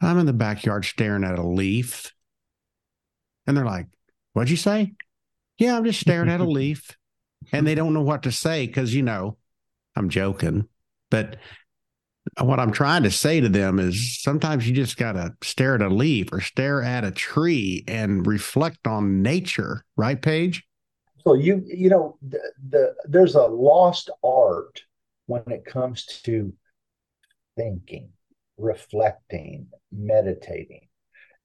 [0.00, 2.12] I'm in the backyard staring at a leaf.
[3.46, 3.86] And they're like,
[4.38, 4.92] What'd you say?
[5.58, 6.96] Yeah, I'm just staring at a leaf.
[7.50, 9.36] And they don't know what to say because, you know,
[9.96, 10.68] I'm joking.
[11.10, 11.38] But
[12.40, 15.82] what I'm trying to say to them is sometimes you just got to stare at
[15.82, 20.64] a leaf or stare at a tree and reflect on nature, right, Page?
[21.28, 24.80] So you you know the, the there's a lost art
[25.26, 26.54] when it comes to
[27.54, 28.08] thinking,
[28.56, 30.88] reflecting, meditating.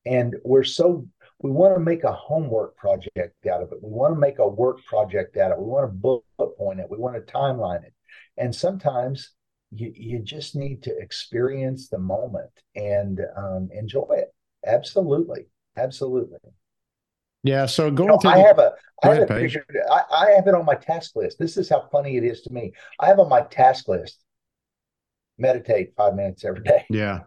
[0.06, 1.06] And we're so
[1.40, 3.80] we want to make a homework project out of it.
[3.82, 5.62] We want to make a work project out of it.
[5.62, 6.90] We want to bullet point it.
[6.90, 7.94] We want to timeline it.
[8.38, 9.32] And sometimes
[9.76, 14.34] you, you just need to experience the moment and um, enjoy it.
[14.66, 15.48] Absolutely.
[15.76, 16.40] Absolutely.
[17.44, 17.66] Yeah.
[17.66, 19.36] So You going know, through I have a, I have ahead, it Page.
[19.40, 21.40] figured, I, I have it on my task list.
[21.40, 22.74] This is how funny it is to me.
[23.00, 24.20] I have on my task list,
[25.38, 26.86] meditate five minutes every day.
[26.90, 27.22] yeah.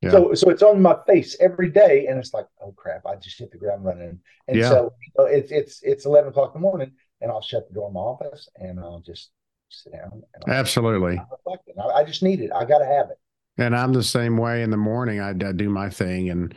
[0.00, 0.10] Yeah.
[0.10, 3.38] So, so it's on my face every day, and it's like, oh crap, I just
[3.38, 4.20] hit the ground running.
[4.48, 4.68] And Yeah.
[4.68, 7.74] so you know, it's it's it's eleven o'clock in the morning, and I'll shut the
[7.74, 9.30] door in my office, and I'll just
[9.70, 10.22] sit down.
[10.34, 11.18] And I'll, Absolutely.
[11.18, 11.68] I'll reflect.
[11.68, 12.50] And I, I just need it.
[12.54, 13.18] I got to have it.
[13.58, 15.20] And I'm the same way in the morning.
[15.20, 16.54] I, I do my thing, and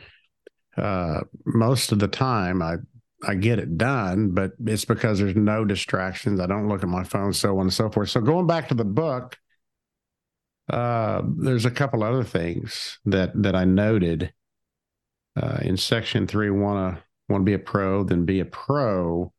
[0.76, 2.76] uh, most of the time I
[3.22, 6.38] I get it done, but it's because there's no distractions.
[6.38, 8.10] I don't look at my phone, so on and so forth.
[8.10, 9.38] So going back to the book,
[10.70, 14.32] uh, there's a couple other things that that I noted
[15.40, 16.50] uh, in section three.
[16.50, 19.32] Want to want to be a pro, then be a pro.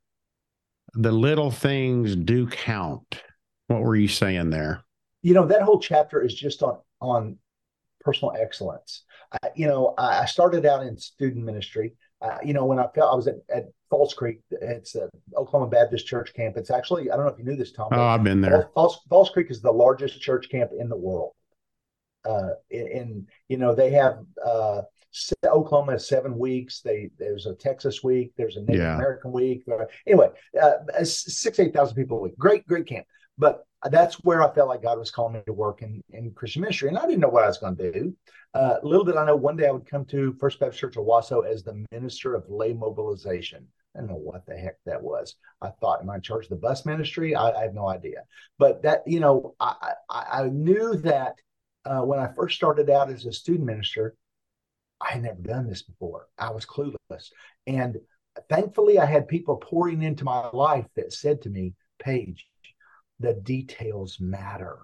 [0.93, 3.21] The little things do count.
[3.67, 4.83] What were you saying there?
[5.21, 7.37] You know, that whole chapter is just on on
[8.01, 9.03] personal excellence.
[9.31, 11.93] I, you know, I, I started out in student ministry.
[12.19, 15.69] Uh, you know, when I felt I was at, at Falls Creek, it's a Oklahoma
[15.69, 16.57] Baptist Church camp.
[16.57, 17.89] It's actually I don't know if you knew this, Tom.
[17.91, 18.69] Oh, I've been there.
[18.73, 21.33] Falls, Falls Creek is the largest church camp in the world.
[22.27, 24.81] Uh, in, in you know they have uh,
[25.45, 26.81] Oklahoma has seven weeks.
[26.81, 28.33] They there's a Texas week.
[28.35, 28.95] There's a Native Yeah.
[28.95, 29.63] American week.
[29.71, 32.37] Uh, Anyway, uh, six eight thousand people a week.
[32.37, 33.05] Great great camp.
[33.37, 36.61] But that's where I felt like God was calling me to work in, in Christian
[36.61, 38.15] ministry, and I didn't know what I was going to do.
[38.53, 41.05] Uh, little did I know, one day I would come to First Baptist Church of
[41.05, 43.67] Owasso as the minister of lay mobilization.
[43.95, 45.35] I don't know what the heck that was.
[45.61, 47.35] I thought, in charge of the bus ministry?
[47.35, 48.23] I, I have no idea.
[48.59, 51.35] But that, you know, I, I, I knew that
[51.85, 54.15] uh, when I first started out as a student minister,
[55.01, 56.27] I had never done this before.
[56.37, 57.29] I was clueless.
[57.65, 57.97] And
[58.49, 62.47] thankfully, I had people pouring into my life that said to me, Page,
[63.19, 64.77] the details matter.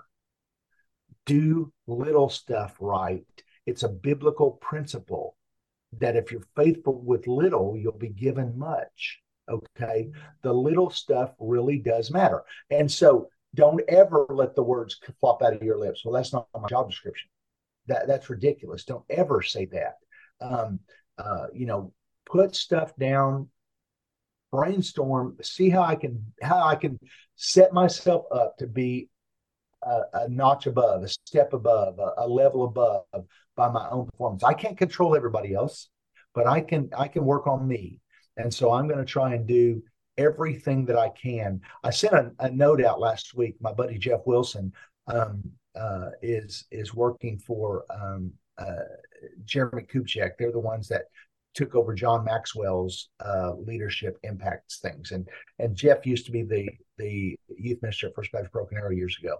[1.25, 3.25] Do little stuff right.
[3.65, 5.37] It's a biblical principle
[5.99, 9.19] that if you're faithful with little, you'll be given much.
[9.49, 10.09] Okay.
[10.41, 12.43] The little stuff really does matter.
[12.69, 16.03] And so don't ever let the words flop out of your lips.
[16.03, 17.29] Well, that's not my job description.
[17.87, 18.85] That that's ridiculous.
[18.85, 19.95] Don't ever say that.
[20.41, 20.79] Um,
[21.17, 21.93] uh, you know,
[22.25, 23.49] put stuff down,
[24.53, 26.99] brainstorm, see how I can how I can
[27.35, 29.09] set myself up to be
[29.81, 34.43] a, a notch above, a step above, a, a level above by my own performance.
[34.43, 35.89] I can't control everybody else,
[36.35, 37.99] but I can I can work on me.
[38.37, 39.81] And so I'm going to try and do
[40.17, 41.59] everything that I can.
[41.83, 43.55] I sent a, a note out last week.
[43.59, 44.71] My buddy Jeff Wilson
[45.07, 45.41] um,
[45.75, 48.85] uh, is is working for um, uh,
[49.45, 50.31] Jeremie Kubicek.
[50.37, 51.05] They're the ones that
[51.53, 55.11] took over John Maxwell's uh, leadership impacts things.
[55.11, 55.27] And
[55.59, 59.17] and Jeff used to be the the youth minister at First Baptist Broken Arrow years
[59.21, 59.37] ago,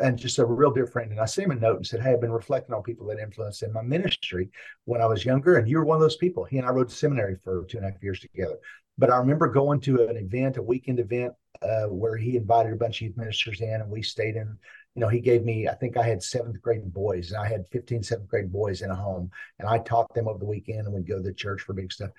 [0.00, 1.10] and just a real dear friend.
[1.10, 3.18] And I sent him a note and said, "Hey, I've been reflecting on people that
[3.18, 4.50] influenced in my ministry
[4.84, 6.88] when I was younger, and you were one of those people." He and I rode
[6.88, 8.58] to seminary for two and a half years together.
[8.98, 12.76] But I remember going to an event, a weekend event, uh, where he invited a
[12.76, 14.58] bunch of youth ministers in, and we stayed in
[14.94, 17.66] you know, he gave me, I think I had seventh grade boys and I had
[17.72, 20.92] 15, seventh grade boys in a home and I taught them over the weekend and
[20.92, 22.10] we'd go to the church for big stuff.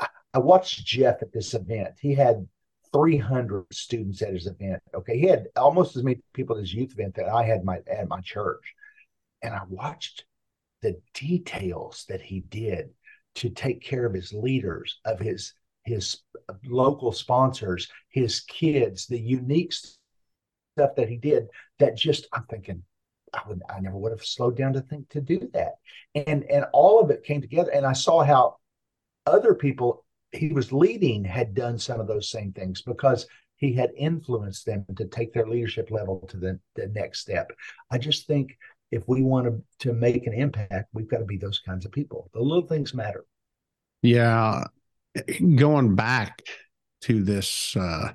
[0.00, 1.94] I, I watched Jeff at this event.
[2.00, 2.46] He had
[2.92, 4.82] 300 students at his event.
[4.94, 5.18] Okay.
[5.18, 8.08] He had almost as many people at his youth event that I had my, at
[8.08, 8.74] my church.
[9.42, 10.24] And I watched
[10.82, 12.90] the details that he did
[13.36, 15.52] to take care of his leaders, of his,
[15.84, 16.22] his
[16.64, 19.74] local sponsors, his kids, the unique
[20.76, 21.46] stuff that he did
[21.78, 22.82] that just I'm thinking
[23.32, 25.76] I would I never would have slowed down to think to do that.
[26.14, 28.56] And and all of it came together and I saw how
[29.26, 33.90] other people he was leading had done some of those same things because he had
[33.96, 37.50] influenced them to take their leadership level to the, the next step.
[37.90, 38.58] I just think
[38.90, 41.92] if we want to, to make an impact, we've got to be those kinds of
[41.92, 42.30] people.
[42.34, 43.24] The little things matter.
[44.02, 44.64] Yeah.
[45.56, 46.42] Going back
[47.02, 48.12] to this uh,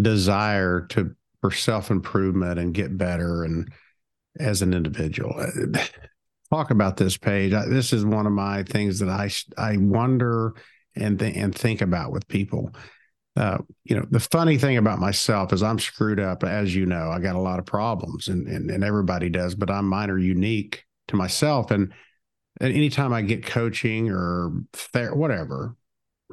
[0.00, 3.70] desire to for self improvement and get better and
[4.38, 5.34] as an individual.
[5.38, 5.84] Uh,
[6.52, 7.52] talk about this Page.
[7.68, 10.54] This is one of my things that I I wonder
[10.96, 12.74] and th- and think about with people.
[13.36, 17.10] Uh, you know, the funny thing about myself is I'm screwed up, as you know.
[17.10, 20.18] I got a lot of problems, and and, and everybody does, but I'm mine are
[20.18, 21.70] unique to myself.
[21.70, 21.92] And,
[22.60, 25.76] and anytime I get coaching or ther- whatever,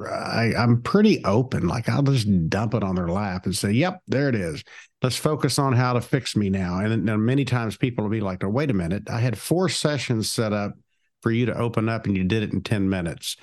[0.04, 1.66] I, I'm pretty open.
[1.68, 4.62] Like I'll just dump it on their lap and say, "Yep, there it is.
[5.02, 8.20] Let's focus on how to fix me now." And then many times people will be
[8.20, 9.08] like, "Oh, wait a minute!
[9.08, 10.74] I had four sessions set up
[11.22, 13.36] for you to open up, and you did it in ten minutes."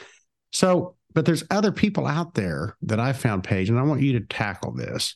[0.51, 4.13] So, but there's other people out there that I found, Page, and I want you
[4.19, 5.15] to tackle this.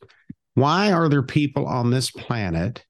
[0.56, 2.84] Why are there people on this planet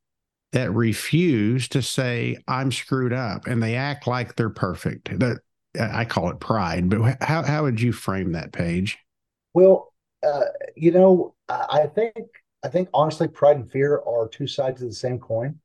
[0.54, 5.20] that refuse to say I'm screwed up, and they act like they're perfect?
[5.20, 5.42] That
[5.80, 8.98] I call it pride, but how how would you frame that Page?
[9.54, 12.16] Well, uh, you know, I think
[12.63, 15.60] I think honestly, pride and fear are two sides of the same coin.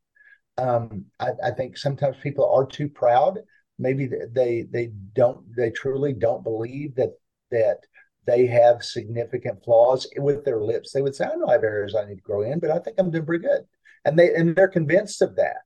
[0.58, 3.38] Um, I, I, think sometimes people are too proud.
[3.78, 7.14] Maybe they they don't they truly don't believe that
[7.50, 7.78] that
[8.26, 10.92] they have significant flaws with their lips.
[10.92, 12.78] They would say, "I know I have areas I need to grow in, but I
[12.78, 13.64] think I'm doing pretty good,"
[14.04, 15.62] and they and they're convinced of that.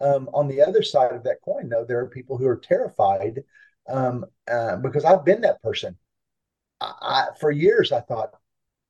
[0.00, 3.42] Um, on the other side of that coin, though, there are people who are terrified
[3.88, 5.96] um, uh, because I've been that person.
[6.80, 8.30] I, I, for years, I thought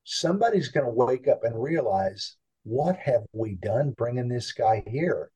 [0.05, 5.31] somebody's going to wake up and realize what have we done bringing this guy here?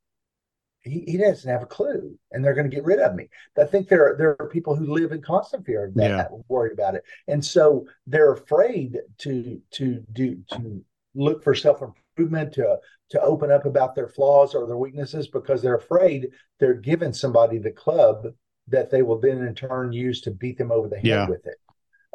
[0.80, 3.28] He, he doesn't have a clue, and they're going to get rid of me.
[3.58, 6.28] I think there are there are people who live in constant fear of that, yeah.
[6.48, 10.82] worried about it, and so they're afraid to to do to
[11.14, 12.78] look for self improvement, to
[13.10, 17.58] to open up about their flaws or their weaknesses because they're afraid they're giving somebody
[17.58, 18.28] the club
[18.70, 21.28] that they will then in turn use to beat them over the head yeah.
[21.28, 21.58] with it.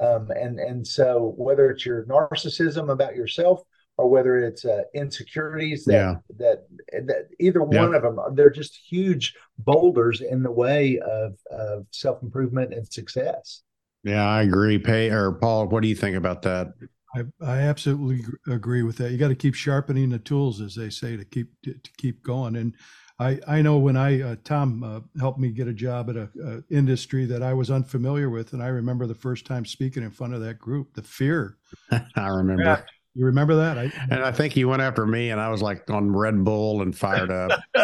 [0.04, 3.62] Um, and and so whether it's your narcissism about yourself
[3.98, 6.16] or whether it's uh, insecurities that, yeah.
[6.38, 6.68] that
[7.08, 12.22] that either one of them they're just huge boulders in the way of of self
[12.22, 13.62] improvement and success.
[14.04, 14.78] Yeah, I agree.
[14.78, 16.74] Pay or Paul, what do you think about that?
[17.16, 19.12] I, I absolutely agree with that.
[19.12, 22.22] You got to keep sharpening the tools, as they say, to keep to, to keep
[22.22, 22.58] going.
[22.58, 22.76] And
[23.18, 26.30] I, I know when I uh, Tom uh, helped me get a job at a,
[26.44, 30.12] a, industry that I was unfamiliar with, and I remember the first time speaking in
[30.12, 31.58] front of that group, the fear.
[31.92, 32.64] I remember.
[32.64, 32.82] Yeah.
[33.18, 33.78] You remember that?
[33.78, 36.82] I, and I think he went after me, and I was like on Red Bull
[36.82, 37.62] and fired up.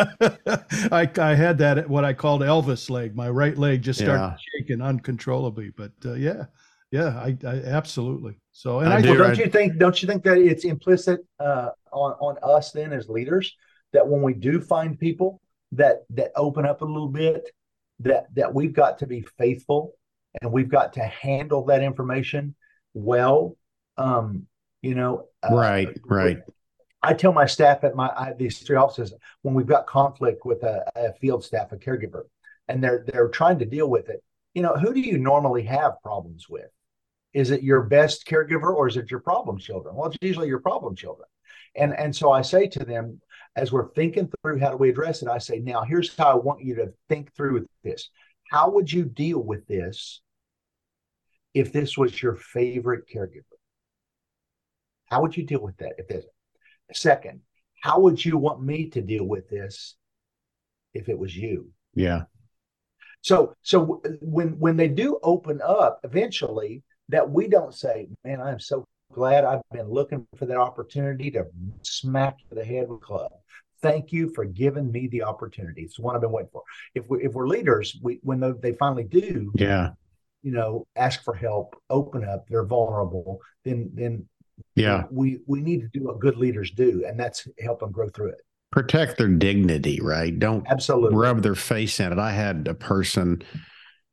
[0.92, 3.16] I, I had that what I called Elvis leg.
[3.16, 4.36] My right leg just started yeah.
[4.60, 5.72] shaking uncontrollably.
[5.78, 6.48] But uh, yeah,
[6.92, 8.36] yeah, I, I, absolutely.
[8.52, 9.78] So, and I, I do, don't you think?
[9.78, 13.56] Don't you think that it's implicit uh, on on us then as leaders?
[13.94, 15.42] That when we do find people
[15.74, 17.50] that that open up a little bit,
[18.00, 19.94] that that we've got to be faithful
[20.42, 22.56] and we've got to handle that information
[22.94, 23.56] well.
[23.98, 24.48] Um,
[24.82, 26.40] you know, uh, right, right.
[27.04, 30.64] I tell my staff at my I, these three offices when we've got conflict with
[30.64, 32.24] a, a field staff, a caregiver,
[32.68, 34.24] and they're they're trying to deal with it.
[34.54, 36.70] You know, who do you normally have problems with?
[37.34, 39.96] Is it your best caregiver or is it your problem children?
[39.96, 41.28] Well, it's usually your problem children.
[41.76, 43.22] And and so I say to them,
[43.56, 46.36] as we're thinking through how do we address it, I say, now here's how I
[46.36, 48.10] want you to think through this.
[48.50, 50.22] How would you deal with this
[51.54, 53.44] if this was your favorite caregiver?
[55.06, 56.26] How would you deal with that if this?
[56.94, 57.42] Second,
[57.82, 59.96] how would you want me to deal with this
[60.94, 61.72] if it was you?
[61.94, 62.24] Yeah.
[63.22, 68.60] So so when when they do open up eventually that we don't say, man, I'm
[68.60, 71.46] so glad I've been looking for that opportunity to
[71.82, 73.32] smack the head with a club.
[73.82, 75.82] Thank you for giving me the opportunity.
[75.82, 76.64] It's one I've been waiting for.
[76.94, 79.90] If we if we're leaders, we when they finally do, yeah,
[80.44, 84.28] you know, ask for help, open up, they're vulnerable, then then
[84.76, 88.10] yeah, we we need to do what good leaders do, and that's help them grow
[88.10, 88.42] through it.
[88.72, 90.38] Protect their dignity, right?
[90.38, 92.20] Don't absolutely rub their face in it.
[92.20, 93.42] I had a person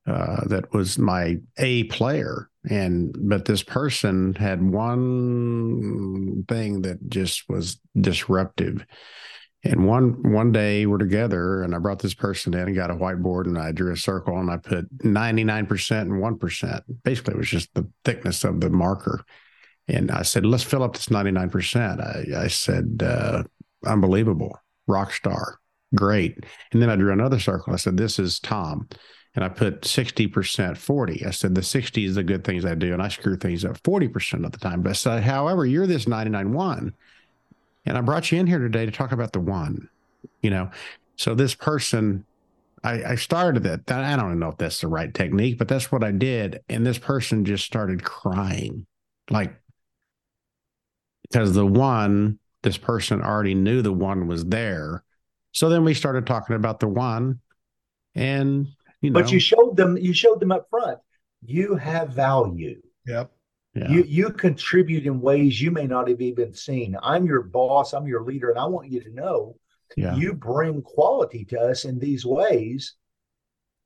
[0.07, 7.49] uh, that was my A player, and but this person had one thing that just
[7.49, 8.85] was disruptive.
[9.65, 12.95] And one one day we're together, and I brought this person in and got a
[12.95, 16.85] whiteboard, and I drew a circle, and I put ninety nine percent and one percent.
[17.03, 19.25] Basically, it was just the thickness of the marker.
[19.89, 22.37] And I said, let's fill up this 99%.
[22.37, 23.43] I, I said, uh,
[23.87, 25.61] unbelievable, rock star,
[25.95, 26.39] great.
[26.73, 27.73] And then I drew another circle.
[27.73, 28.87] I said, this is Tom.
[29.35, 31.27] And I put 60%, 40.
[31.27, 32.93] I said, the 60 is the good things I do.
[32.93, 34.83] And I screw things up 40% of the time.
[34.83, 36.95] But I said, however, you're this 99 one.
[37.87, 39.89] And I brought you in here today to talk about the one,
[40.43, 40.71] you know.
[41.17, 42.25] So this person,
[42.85, 43.91] I, I started that.
[43.91, 46.61] I don't know if that's the right technique, but that's what I did.
[46.69, 48.87] And this person just started crying
[49.31, 49.55] like
[51.23, 55.05] because the one, this person already knew the one was there.
[55.53, 57.41] So then we started talking about the one
[58.15, 58.69] and
[59.01, 59.21] you know.
[59.21, 60.99] But you showed them you showed them up front.
[61.45, 62.81] You have value.
[63.07, 63.31] Yep.
[63.75, 63.91] Yeah.
[63.91, 66.97] You you contribute in ways you may not have even seen.
[67.03, 69.57] I'm your boss, I'm your leader, and I want you to know
[69.97, 70.15] yeah.
[70.15, 72.95] you bring quality to us in these ways.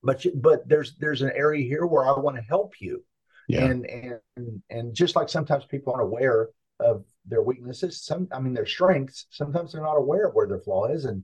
[0.02, 3.04] But you, but there's there's an area here where I want to help you.
[3.48, 3.64] Yeah.
[3.64, 3.86] And
[4.34, 6.48] and and just like sometimes people aren't aware
[6.80, 8.02] of their weaknesses.
[8.02, 9.26] Some, I mean, their strengths.
[9.30, 11.22] Sometimes they're not aware of where their flaw is, and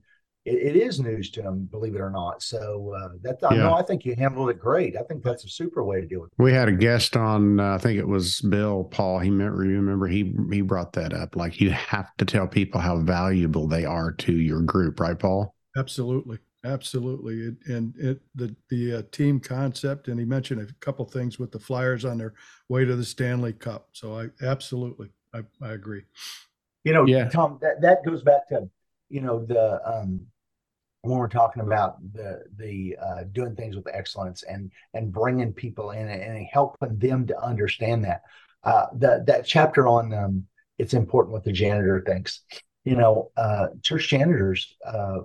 [0.49, 2.41] it, it is news to them, believe it or not.
[2.41, 3.61] So uh, that I yeah.
[3.61, 4.95] know I think you handled it great.
[4.97, 6.31] I think that's a super way to do it.
[6.37, 7.59] We had a guest on.
[7.59, 9.19] Uh, I think it was Bill Paul.
[9.19, 11.35] He meant remember he he brought that up.
[11.35, 15.55] Like you have to tell people how valuable they are to your group, right, Paul?
[15.77, 16.39] Absolutely.
[16.65, 21.39] Absolutely, it, and it the the uh, team concept, and he mentioned a couple things
[21.39, 22.33] with the Flyers on their
[22.67, 23.87] way to the Stanley Cup.
[23.93, 26.01] So I absolutely I, I agree.
[26.83, 27.29] You know, yeah.
[27.29, 28.69] Tom, that, that goes back to,
[29.09, 30.19] you know, the um
[31.01, 35.91] when we're talking about the the uh, doing things with excellence and and bringing people
[35.91, 38.21] in and helping them to understand that
[38.63, 40.45] uh, that that chapter on um,
[40.77, 42.41] it's important what the janitor thinks.
[42.83, 45.19] You know, uh, church janitors uh,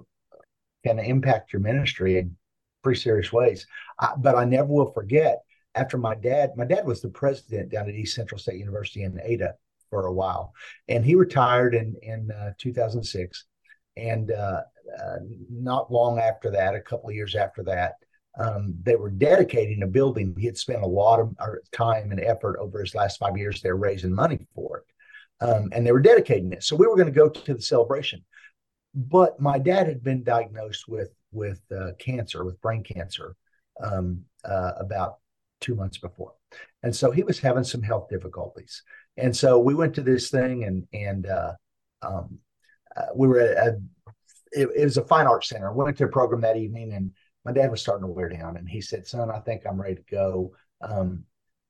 [0.84, 2.36] can impact your ministry in
[2.82, 3.66] pretty serious ways.
[3.98, 5.42] I, but I never will forget
[5.74, 6.50] after my dad.
[6.56, 9.54] My dad was the president down at East Central State University in Ada,
[9.90, 10.52] for a while,
[10.88, 13.44] and he retired in in uh, 2006.
[13.96, 14.32] And
[14.98, 15.16] uh,
[15.50, 17.94] not long after that, a couple of years after that,
[18.38, 20.34] um, they were dedicating a building.
[20.38, 21.34] He had spent a lot of
[21.72, 24.84] time and effort over his last five years there raising money for it.
[25.44, 26.62] Um, and they were dedicating it.
[26.62, 28.24] So we were going to go to the celebration.
[28.94, 33.34] But my dad had been diagnosed with with uh, cancer, with brain cancer,
[33.82, 35.18] um, uh, about
[35.60, 36.34] two months before,
[36.84, 38.82] and so he was having some health difficulties.
[39.16, 41.54] And so we went to this thing, and and uh,
[42.02, 42.38] um,
[42.96, 43.74] uh, we were at
[44.54, 45.72] it, it, was a fine arts center.
[45.72, 47.12] We went to a program that evening, and
[47.44, 49.96] my dad was starting to wear down, and he said, "Son, I think I'm ready
[49.96, 50.52] to go.
[50.80, 51.24] Um,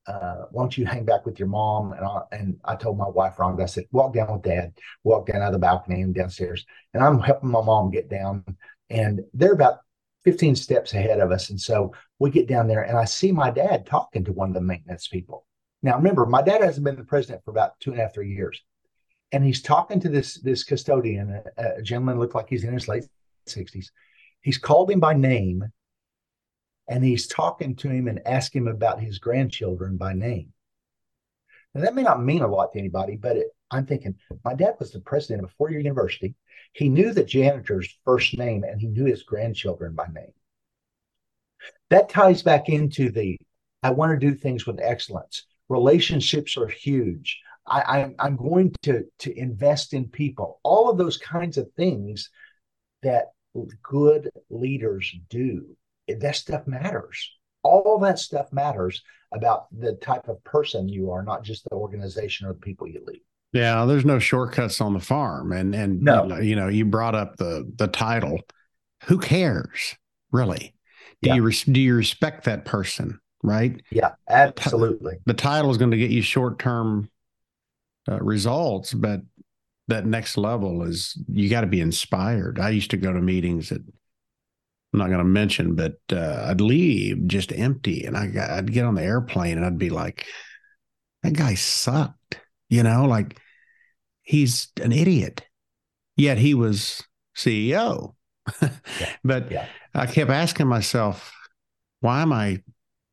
[0.06, 3.08] uh, why don't you hang back with your mom?" And I and I told my
[3.08, 4.74] wife, Rhonda, I said, "Walk down with Dad.
[5.02, 8.44] Walk down out of the balcony and downstairs." And I'm helping my mom get down,
[8.90, 9.78] and they're about
[10.24, 13.50] 15 steps ahead of us, and so we get down there, and I see my
[13.50, 15.46] dad talking to one of the maintenance people
[15.84, 18.30] now, remember, my dad hasn't been the president for about two and a half, three
[18.30, 18.58] years.
[19.34, 22.86] And he's talking to this, this custodian, a, a gentleman looked like he's in his
[22.86, 23.02] late
[23.48, 23.86] 60s.
[24.42, 25.64] He's called him by name
[26.86, 30.52] and he's talking to him and asking him about his grandchildren by name.
[31.74, 34.14] Now, that may not mean a lot to anybody, but it, I'm thinking
[34.44, 36.36] my dad was the president of a four year university.
[36.72, 40.32] He knew the janitor's first name and he knew his grandchildren by name.
[41.90, 43.36] That ties back into the
[43.82, 49.38] I want to do things with excellence relationships are huge I, am going to to
[49.38, 52.30] invest in people all of those kinds of things
[53.02, 53.26] that
[53.82, 55.76] good leaders do
[56.08, 57.30] that stuff matters
[57.62, 59.02] all that stuff matters
[59.32, 63.02] about the type of person you are not just the organization or the people you
[63.06, 66.38] lead yeah there's no shortcuts on the farm and and no.
[66.38, 68.40] you know you brought up the the title
[69.04, 69.96] who cares
[70.32, 70.74] really
[71.22, 71.36] do yeah.
[71.36, 73.82] you do you respect that person right?
[73.90, 75.18] Yeah, absolutely.
[75.26, 77.10] The title is going to get you short term
[78.08, 79.20] uh, results, but
[79.88, 82.58] that next level is you got to be inspired.
[82.58, 83.82] I used to go to meetings that
[84.92, 88.72] I'm not going to mention, but uh, I'd leave just empty, and I got, I'd
[88.72, 90.26] get on the airplane and I'd be like,
[91.22, 93.38] "That guy sucked," you know, like
[94.22, 95.42] he's an idiot.
[96.16, 97.02] Yet he was
[97.36, 98.14] CEO.
[98.62, 98.70] yeah.
[99.24, 99.66] but yeah.
[99.94, 101.32] I kept asking myself,
[102.00, 102.62] why am I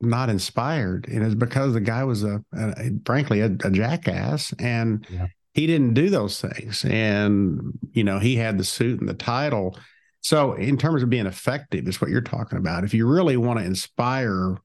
[0.02, 1.08] not inspired?
[1.08, 5.28] And it's because the guy was a, a frankly, a, a, jackass and yeah.
[5.54, 6.86] he didn't do those things.
[6.86, 9.78] And, you know, he had the suit and the title.
[10.22, 12.84] So, in terms of being effective, is what you're talking about.
[12.84, 14.56] If you really want to inspire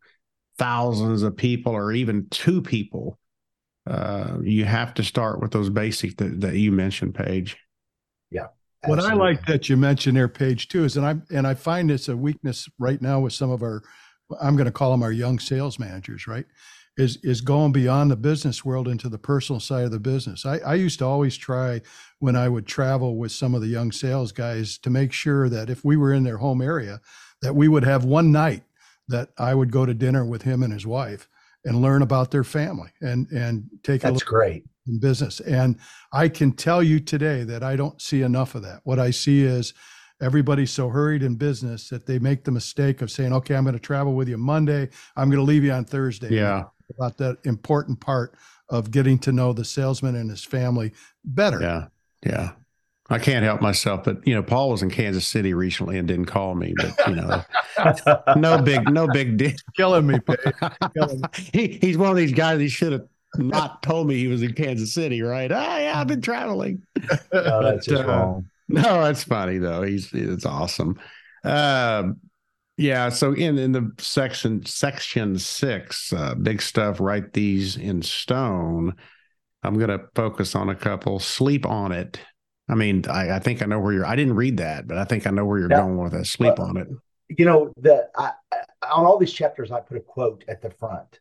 [0.59, 3.18] thousands of people or even two people,
[3.87, 7.57] uh, you have to start with those basics that, that you mentioned, Page.
[8.30, 8.49] Yeah.
[8.84, 11.91] What I like that you mentioned there, Page, too, is and I and I find
[11.91, 13.82] it's a weakness right now with some of our,
[14.40, 16.46] I'm going to call them our young sales managers, right?
[16.96, 20.46] Is is going beyond the business world into the personal side of the business.
[20.46, 21.82] I, I used to always try
[22.20, 25.68] when I would travel with some of the young sales guys to make sure that
[25.68, 27.00] if we were in their home area,
[27.42, 28.62] that we would have one night
[29.08, 31.28] that I would go to dinner with him and his wife
[31.64, 35.40] and learn about their family and and take That's a look great in business.
[35.40, 35.76] And
[36.12, 38.80] I can tell you today that I don't see enough of that.
[38.84, 39.74] What I see is
[40.20, 43.74] everybody's so hurried in business that they make the mistake of saying, "Okay, I'm going
[43.74, 44.88] to travel with you Monday.
[45.16, 46.64] I'm going to leave you on Thursday." Yeah,
[46.96, 48.34] about that important part
[48.68, 50.92] of getting to know the salesman and his family
[51.24, 51.60] better.
[51.60, 51.86] Yeah,
[52.24, 52.52] yeah.
[53.08, 56.24] I can't help myself, but you know, Paul was in Kansas City recently and didn't
[56.26, 56.74] call me.
[56.76, 57.44] But you know,
[58.36, 59.52] no big, no big deal.
[59.76, 60.18] Killing me,
[60.96, 61.28] Killing me.
[61.52, 62.60] he, he's one of these guys.
[62.60, 63.06] He should have
[63.38, 65.50] not told me he was in Kansas City, right?
[65.52, 66.82] Oh, yeah, I've been traveling.
[67.32, 68.48] No, that's just uh, wrong.
[68.68, 69.82] No, that's funny though.
[69.82, 70.98] He's it's awesome.
[71.44, 72.08] Uh,
[72.76, 73.10] yeah.
[73.10, 76.98] So in in the section section six, uh, big stuff.
[76.98, 78.96] Write these in stone.
[79.62, 81.18] I'm going to focus on a couple.
[81.20, 82.18] Sleep on it
[82.68, 84.06] I mean, I, I, think I know where you're.
[84.06, 85.78] I didn't read that, but I think I know where you're yeah.
[85.78, 86.26] going with that.
[86.26, 86.88] Sleep on it.
[87.28, 88.32] You know, the I,
[88.90, 91.20] on all these chapters, I put a quote at the front,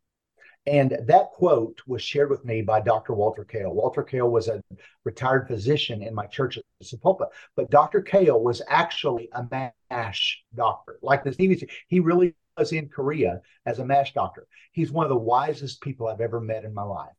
[0.68, 3.13] and that quote was shared with me by Dr.
[3.13, 3.74] Walter Kale.
[3.74, 4.61] Walter Kale was a
[5.03, 8.01] retired physician in my church at Sapulpa, but Dr.
[8.01, 11.70] Kale was actually a MASH doctor, like the TV.
[11.88, 14.47] He really was in Korea as a MASH doctor.
[14.72, 17.13] He's one of the wisest people I've ever met in my life,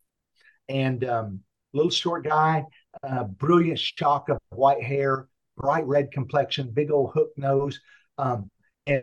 [0.69, 1.41] and um,
[1.73, 2.65] little short guy
[3.03, 7.81] uh, brilliant shock of white hair, bright red complexion, big old hook nose.
[8.19, 8.51] Um,
[8.87, 9.03] and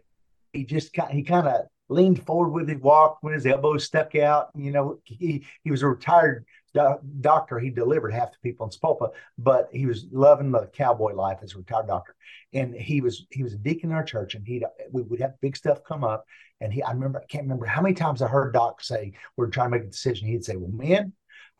[0.52, 4.50] he just he kind of leaned forward with his walk when his elbows stuck out.
[4.56, 7.60] You know, he he was a retired do- doctor.
[7.60, 11.54] He delivered half the people in Sapulpa, but he was loving the cowboy life as
[11.54, 12.16] a retired doctor.
[12.54, 15.40] And he was he was a deacon in our church, and he we would have
[15.42, 16.26] big stuff come up.
[16.62, 19.48] And he, I remember, I can't remember how many times I heard Doc say, "We're
[19.48, 21.14] trying to make a decision." He'd say, "Well, man,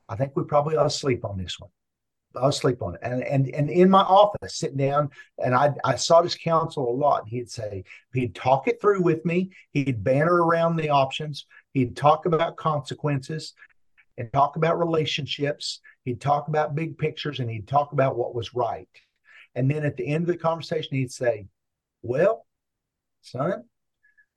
[0.10, 1.70] I think we probably ought to sleep on this one."
[2.36, 3.02] I'll sleep on it.
[3.04, 5.10] And and and in my office, sitting down,
[5.44, 7.28] and I I sought his counsel a lot.
[7.28, 9.52] He'd say he'd talk it through with me.
[9.72, 11.46] He'd banter around the options.
[11.74, 13.54] He'd talk about consequences,
[14.18, 15.80] and talk about relationships.
[16.06, 18.90] He'd talk about big pictures, and he'd talk about what was right.
[19.56, 21.48] And then at the end of the conversation, he'd say,
[22.02, 22.46] "Well,
[23.22, 23.66] son,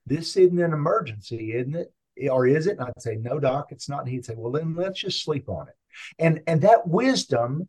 [0.04, 1.92] this isn't an emergency, isn't it?
[2.30, 4.74] Or is it?" And I'd say, "No, doc, it's not." And he'd say, "Well, then
[4.74, 5.74] let's just sleep on it."
[6.18, 7.68] And and that wisdom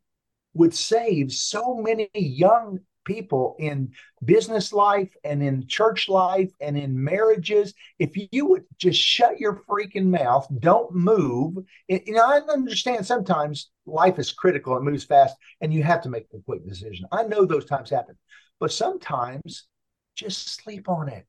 [0.57, 3.89] would save so many young people in
[4.25, 7.73] business life and in church life and in marriages.
[7.99, 11.55] If you would just shut your freaking mouth don't move.
[11.87, 16.09] You know i understand sometimes life is critical it moves fast and you have to
[16.09, 17.05] make a quick decision.
[17.11, 18.17] I know those times happen
[18.59, 19.67] but sometimes
[20.15, 21.27] just sleep on it.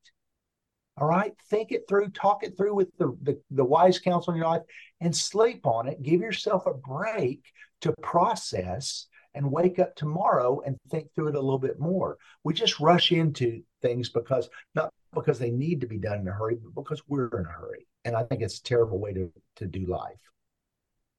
[0.96, 1.32] All right?
[1.50, 4.62] Think it through talk it through with the, the, the wise counsel in your life
[5.00, 6.02] and sleep on it.
[6.02, 7.40] Give yourself a break
[7.82, 9.06] to process
[9.38, 12.18] and wake up tomorrow and think through it a little bit more.
[12.42, 16.32] We just rush into things because not because they need to be done in a
[16.32, 17.86] hurry, but because we're in a hurry.
[18.04, 20.20] And I think it's a terrible way to, to do life.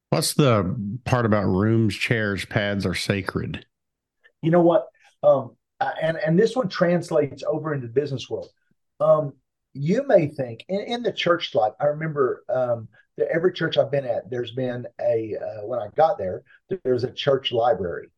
[0.10, 3.66] What's the part about rooms, chairs, pads are sacred?
[4.42, 4.88] You know what?
[5.24, 8.50] Um, and and this one translates over into the business world.
[9.00, 9.34] Um,
[9.74, 12.88] you may think in, in the church life, I remember um,
[13.32, 16.44] every church I've been at, there's been a uh, when I got there,
[16.84, 18.10] there's a church library.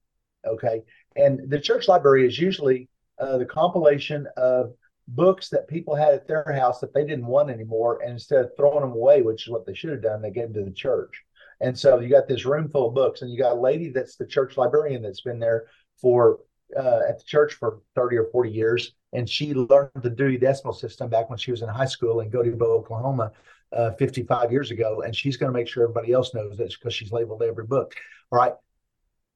[0.46, 0.82] Okay,
[1.16, 2.90] and the church library is usually
[3.20, 4.74] uh, the compilation of
[5.08, 8.52] books that people had at their house that they didn't want anymore, and instead of
[8.56, 10.76] throwing them away, which is what they should have done, they gave them to the
[10.76, 11.24] church.
[11.60, 14.16] And so you got this room full of books, and you got a lady that's
[14.16, 15.66] the church librarian that's been there
[16.02, 16.40] for
[16.78, 18.94] uh, at the church for 30 or 40 years.
[19.14, 22.32] And she learned the Dewey Decimal System back when she was in high school in
[22.32, 23.32] Gotebo, Oklahoma
[23.74, 26.94] uh, 55 years ago, and she's going to make sure everybody else knows that because
[26.94, 27.94] she's labeled every book.
[28.32, 28.54] All right.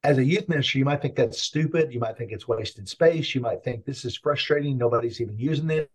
[0.04, 1.92] As a youth minister, you might think that's stupid.
[1.92, 3.34] You might think it's wasted space.
[3.34, 4.78] You might think this is frustrating.
[4.78, 5.88] Nobody's even using this.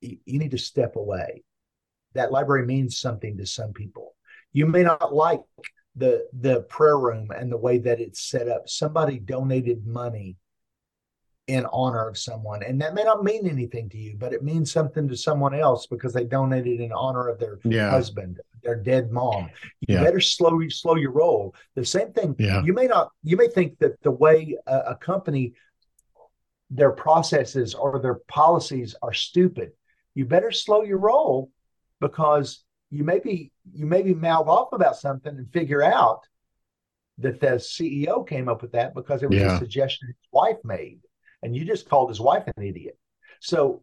[0.00, 1.44] You need to step away.
[2.14, 4.14] That library means something to some people.
[4.52, 5.40] You may not like
[5.96, 8.68] the the prayer room and the way that it's set up.
[8.68, 10.36] Somebody donated money
[11.50, 12.62] in honor of someone.
[12.62, 15.86] And that may not mean anything to you, but it means something to someone else
[15.86, 17.90] because they donated in honor of their yeah.
[17.90, 19.50] husband, their dead mom.
[19.80, 20.04] You yeah.
[20.04, 21.54] better slow slow your roll.
[21.74, 22.36] The same thing.
[22.38, 22.62] Yeah.
[22.62, 23.10] You may not.
[23.24, 25.54] You may think that the way a, a company
[26.70, 29.72] their processes or their policies are stupid.
[30.14, 31.50] You better slow your roll
[32.00, 36.20] because you may be you may be mouth off about something and figure out
[37.18, 39.56] that the CEO came up with that because it was yeah.
[39.56, 41.00] a suggestion his wife made
[41.42, 42.98] and you just called his wife an idiot.
[43.40, 43.82] So,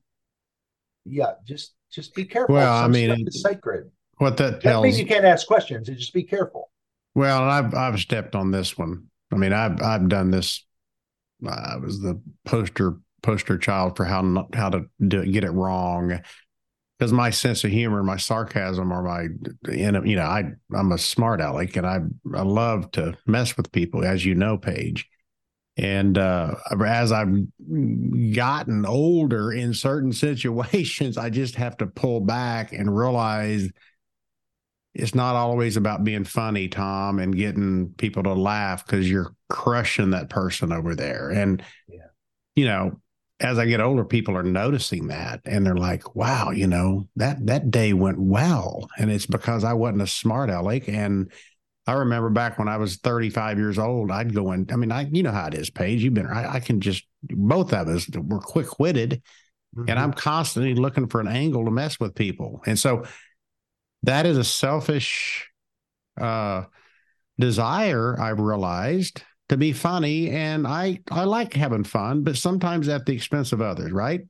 [1.06, 2.56] yeah, just just be careful.
[2.56, 3.92] Well, Some I mean, it's sacred.
[4.18, 5.88] What that tells that means you can't ask questions.
[5.90, 6.72] And just be careful.
[7.16, 9.06] Well, I've I've stepped on this one.
[9.32, 10.66] I mean, I've I've done this.
[11.48, 16.20] I was the poster poster child for how not, how to do get it wrong
[16.98, 19.28] because my sense of humor, my sarcasm, or my,
[19.72, 22.00] you know, I I'm a smart aleck, and I
[22.34, 25.08] I love to mess with people, as you know, Page.
[25.78, 27.36] And uh, as I've
[28.34, 33.70] gotten older in certain situations, I just have to pull back and realize
[34.96, 40.10] it's not always about being funny, Tom, and getting people to laugh because you're crushing
[40.10, 41.30] that person over there.
[41.30, 42.08] And, yeah.
[42.56, 43.00] you know,
[43.40, 47.46] as I get older, people are noticing that and they're like, wow, you know, that
[47.46, 48.90] that day went well.
[48.98, 51.32] And it's because I wasn't a smart aleck and
[51.88, 54.68] I remember back when I was 35 years old, I'd go in.
[54.72, 56.04] I mean, I you know how it is, Page.
[56.04, 56.28] You've been.
[56.28, 59.22] I, I can just both of us were quick witted,
[59.76, 59.90] mm-hmm.
[59.90, 62.62] and I'm constantly looking for an angle to mess with people.
[62.66, 63.06] And so
[64.04, 65.50] that is a selfish
[66.20, 66.66] uh,
[67.40, 68.20] desire.
[68.20, 73.14] I've realized to be funny, and I I like having fun, but sometimes at the
[73.14, 74.22] expense of others, right?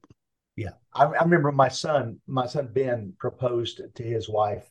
[0.55, 4.69] Yeah, I, I remember my son, my son Ben, proposed to his wife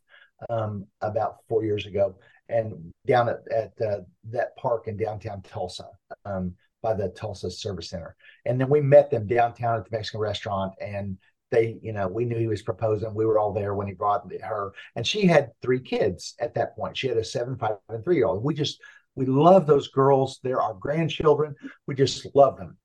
[0.51, 2.17] um, about four years ago,
[2.49, 5.89] and down at, at uh, that park in downtown Tulsa
[6.25, 8.17] um, by the Tulsa Service Center.
[8.45, 11.19] And then we met them downtown at the Mexican restaurant and
[11.51, 13.15] they, you know, we knew he was proposing.
[13.15, 16.77] We were all there when he brought her, and she had three kids at that
[16.77, 16.97] point.
[16.97, 18.43] She had a seven, five, and three year old.
[18.43, 18.81] We just,
[19.17, 20.39] we love those girls.
[20.43, 21.55] They're our grandchildren.
[21.87, 22.79] We just love them.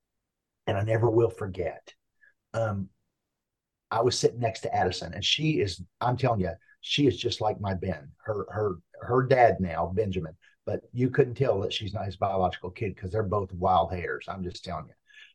[0.65, 1.93] And I never will forget.
[2.53, 2.89] Um,
[3.91, 7.41] I was sitting next to Addison, and she is, I'm telling you, she is just
[7.41, 8.09] like my Ben.
[8.23, 12.71] Her her her dad now, Benjamin, but you couldn't tell that she's not his biological
[12.71, 14.25] kid because they're both wild hairs.
[14.27, 14.93] I'm just telling you.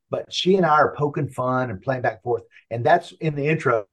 [0.09, 2.43] But she and I are poking fun and playing back and forth.
[2.71, 3.87] And that's in the intro.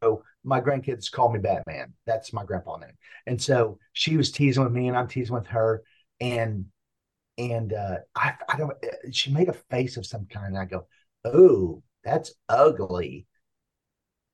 [0.44, 1.94] My grandkids call me Batman.
[2.06, 2.98] That's my grandpa name.
[3.26, 5.84] And so she was teasing with me and I'm teasing with her.
[6.22, 6.66] And
[7.38, 8.74] and uh I, I don't
[9.12, 10.48] she made a face of some kind.
[10.48, 10.88] And I go,
[11.26, 13.28] Oh, that's ugly.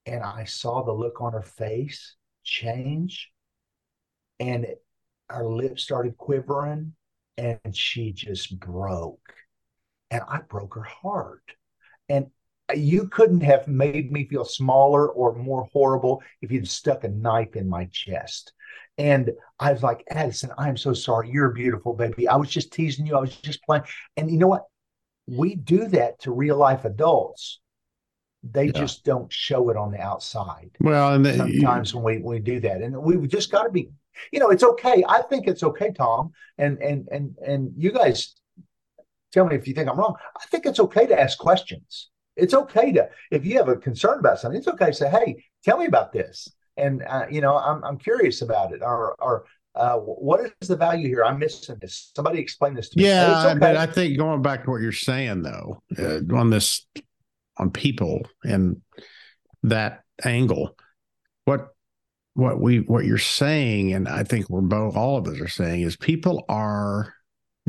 [0.05, 3.31] And I saw the look on her face change
[4.39, 4.83] and it,
[5.29, 6.93] her lips started quivering
[7.37, 9.33] and she just broke
[10.11, 11.43] and i broke her heart
[12.07, 12.27] and
[12.75, 17.55] you couldn't have made me feel smaller or more horrible if you'd stuck a knife
[17.55, 18.53] in my chest
[18.99, 23.07] and i was like addison i'm so sorry you're beautiful baby i was just teasing
[23.07, 23.83] you i was just playing
[24.17, 24.65] and you know what
[25.27, 27.59] we do that to real life adults
[28.43, 28.71] they yeah.
[28.71, 30.71] just don't show it on the outside.
[30.79, 33.69] Well, and the, sometimes you, when we, we do that, and we just got to
[33.69, 33.89] be,
[34.31, 35.03] you know, it's okay.
[35.07, 38.35] I think it's okay, Tom, and and and and you guys
[39.31, 40.15] tell me if you think I'm wrong.
[40.37, 42.09] I think it's okay to ask questions.
[42.35, 45.43] It's okay to if you have a concern about something, it's okay to say, "Hey,
[45.63, 46.49] tell me about this,"
[46.79, 50.75] and uh, you know, I'm I'm curious about it, or or uh, what is the
[50.75, 51.23] value here?
[51.23, 52.11] I'm missing this.
[52.15, 53.05] Somebody explain this to me.
[53.05, 53.59] Yeah, okay.
[53.59, 56.85] but I think going back to what you're saying though, uh, on this
[57.57, 58.81] on people and
[59.63, 60.75] that angle.
[61.45, 61.69] What
[62.33, 65.81] what we what you're saying, and I think we're both all of us are saying
[65.81, 67.13] is people are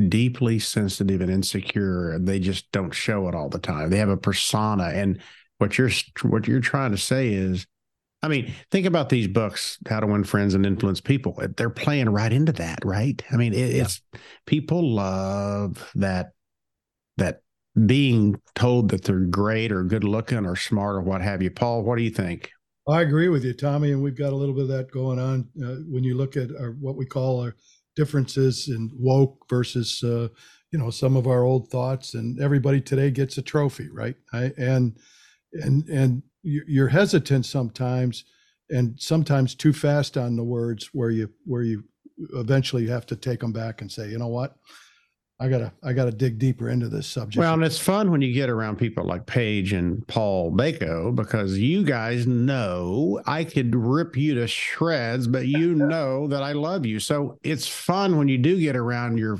[0.09, 3.89] deeply sensitive and insecure and they just don't show it all the time.
[3.89, 4.85] They have a persona.
[4.85, 5.21] And
[5.57, 5.91] what you're
[6.23, 7.67] what you're trying to say is
[8.23, 11.41] I mean, think about these books, How to Win Friends and Influence People.
[11.57, 13.21] They're playing right into that, right?
[13.31, 13.83] I mean, it, yeah.
[13.83, 14.01] it's
[14.45, 16.33] people love that
[17.17, 17.41] that
[17.85, 21.49] being told that they're great or good looking or smart or what have you.
[21.49, 22.51] Paul, what do you think?
[22.87, 25.47] I agree with you, Tommy, and we've got a little bit of that going on
[25.63, 27.55] uh, when you look at our, what we call our
[27.95, 30.27] differences in woke versus uh,
[30.71, 32.13] you know some of our old thoughts.
[32.13, 34.15] And everybody today gets a trophy, right?
[34.33, 34.97] I, and
[35.53, 38.25] and and you're hesitant sometimes,
[38.69, 41.83] and sometimes too fast on the words where you where you
[42.33, 44.55] eventually you have to take them back and say, you know what,
[45.41, 47.37] I gotta I gotta dig deeper into this subject.
[47.37, 51.57] Well, and it's fun when you get around people like Page and Paul Bako because
[51.57, 56.85] you guys know I could rip you to shreds, but you know that I love
[56.85, 56.99] you.
[56.99, 59.39] So it's fun when you do get around your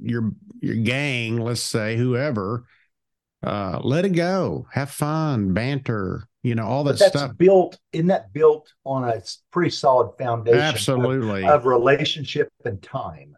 [0.00, 2.64] your your gang, let's say whoever.
[3.44, 7.36] Uh, let it go, have fun, banter, you know, all that that's stuff.
[7.36, 9.20] built, isn't that built on a
[9.50, 11.44] pretty solid foundation Absolutely.
[11.44, 13.36] of relationship and time?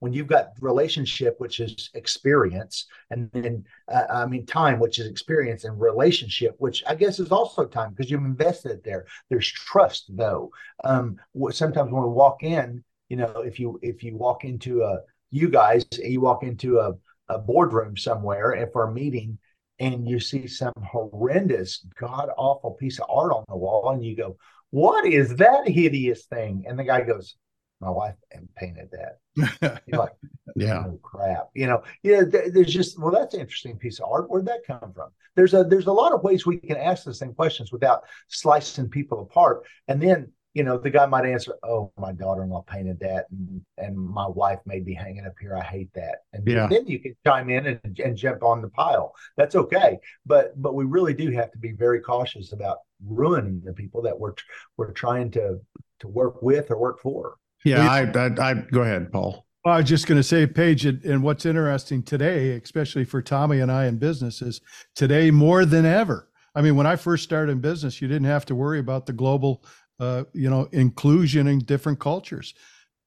[0.00, 5.06] When you've got relationship, which is experience, and then uh, I mean time, which is
[5.06, 9.06] experience, and relationship, which I guess is also time because you've invested it there.
[9.30, 10.50] There's trust, though.
[10.84, 11.16] Um,
[11.50, 14.98] sometimes when we walk in, you know, if you if you walk into a
[15.30, 16.92] you guys, you walk into a
[17.28, 19.38] a boardroom somewhere and for a meeting,
[19.78, 24.16] and you see some horrendous, god awful piece of art on the wall, and you
[24.16, 24.36] go,
[24.70, 27.36] "What is that hideous thing?" And the guy goes,
[27.80, 30.12] "My wife and painted that." You're like,
[30.56, 30.84] yeah.
[30.86, 32.24] "Oh crap!" You know, yeah.
[32.24, 34.30] th- There's just well, that's an interesting piece of art.
[34.30, 35.10] Where'd that come from?
[35.34, 38.88] There's a there's a lot of ways we can ask the same questions without slicing
[38.88, 40.32] people apart, and then.
[40.56, 44.60] You know, the guy might answer, "Oh, my daughter-in-law painted that, and, and my wife
[44.64, 45.54] may be hanging up here.
[45.56, 46.66] I hate that." And Yeah.
[46.70, 49.14] then you can chime in and, and jump on the pile.
[49.36, 53.72] That's okay but but we really do have to be very cautious about ruining the
[53.72, 54.34] people that we're
[54.76, 55.60] we're trying to
[56.00, 57.36] to work with or work for.
[57.64, 57.88] Yeah.
[57.88, 59.46] I, I, I, go ahead, Paul.
[59.64, 63.22] Well, I was just going to say, Page, and and what's interesting today, especially for
[63.22, 64.60] Tommy and I in business, is
[64.94, 66.28] today more than ever.
[66.54, 69.12] I mean, when I first started in business, you didn't have to worry about the
[69.12, 69.62] global,
[70.00, 72.54] uh, you know, inclusion in different cultures.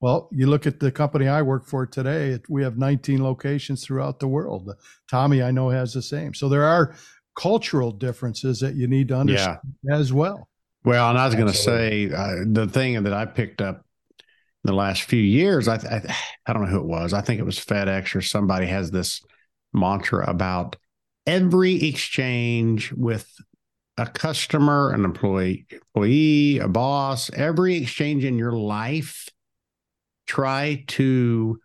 [0.02, 3.84] Well, you look at the company I work for today, it, we have 19 locations
[3.84, 4.74] throughout the world.
[5.10, 6.34] Tommy, I know, has the same.
[6.34, 6.96] So there are
[7.36, 9.60] cultural differences that you need to understand
[9.92, 10.48] as well.
[10.86, 13.86] Well, and I was going to say uh, the thing that I picked up
[14.64, 16.16] the last few years, I, I
[16.46, 17.14] I don't know who it was.
[17.14, 19.22] I think it was FedEx or somebody has this
[19.74, 20.78] mantra about
[21.26, 23.30] every exchange with
[24.00, 29.28] a customer, an employee, employee, a boss, every exchange in your life,
[30.26, 31.60] try to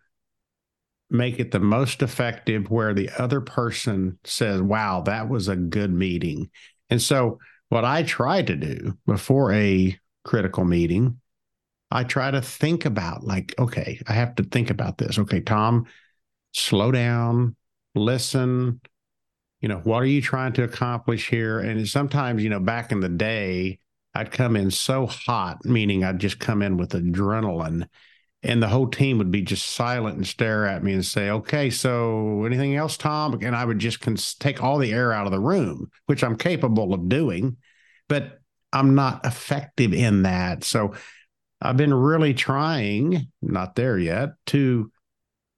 [1.09, 5.93] make it the most effective where the other person says, "Wow, that was a good
[5.93, 6.49] meeting."
[6.89, 11.21] And so what I try to do before a critical meeting,
[11.89, 15.17] I try to think about like, okay, I have to think about this.
[15.19, 15.85] Okay, Tom,
[16.53, 17.55] slow down,
[17.93, 18.81] listen.
[19.65, 21.59] You know, what are you trying to accomplish here?
[21.59, 23.79] And sometimes, you know, back in the day,
[24.13, 27.87] I'd come in so hot, meaning I'd just come in with adrenaline,
[28.43, 31.71] and the whole team would be just silent and stare at me and say, "Okay,
[31.71, 35.31] so anything else, Tom?" And I would just cons- take all the air out of
[35.31, 37.57] the room, which I'm capable of doing,
[38.07, 38.37] but
[38.71, 40.63] I'm not effective in that.
[40.63, 40.93] So
[41.59, 44.91] I've been really trying, not there yet, to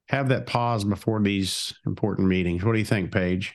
[0.07, 2.63] have that pause before these important meetings.
[2.63, 3.53] What do you think, Page?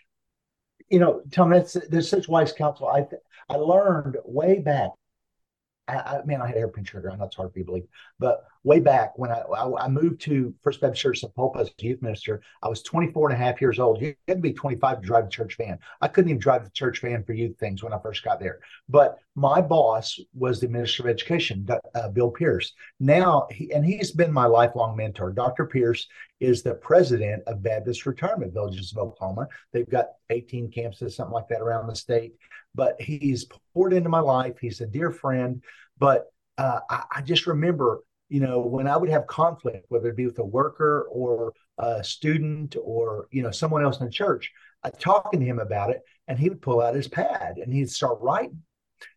[0.93, 2.87] You know, Tom, that's there's such wise counsel.
[2.87, 3.07] I
[3.49, 4.91] I learned way back.
[5.89, 7.11] I, I man, I had airplane sugar.
[7.11, 7.89] I know it's hard for you to believe,
[8.19, 11.69] but way back when I, I, I moved to First Baptist Church of Paul as
[11.69, 14.01] a youth minister, I was 24 and a half years old.
[14.01, 15.79] You had to be 25 to drive the church van.
[16.01, 18.61] I couldn't even drive the church van for youth things when I first got there.
[18.89, 22.73] But my boss was the minister of education, uh, Bill Pierce.
[23.01, 25.33] Now, he, and he's been my lifelong mentor.
[25.33, 25.67] Dr.
[25.67, 26.07] Pierce
[26.41, 29.49] is the president of Baptist Retirement Villages of Oklahoma.
[29.73, 32.35] They've got 18 campuses, something like that around the state.
[32.75, 34.59] But he's poured into my life.
[34.61, 35.63] He's a dear friend.
[35.99, 36.27] But
[36.59, 38.01] uh, I, I just remember
[38.33, 42.03] you know, when I would have conflict, whether it be with a worker or a
[42.03, 44.51] student or, you know, someone else in the church,
[44.83, 47.91] I'd talking to him about it and he would pull out his pad and he'd
[47.91, 48.63] start writing.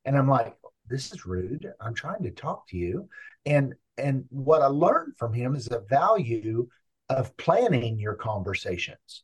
[0.04, 0.54] And I'm like,
[0.90, 1.66] this is rude.
[1.80, 3.08] I'm trying to talk to you.
[3.46, 6.68] And and what I learned from him is the value
[7.08, 9.24] of planning your conversations.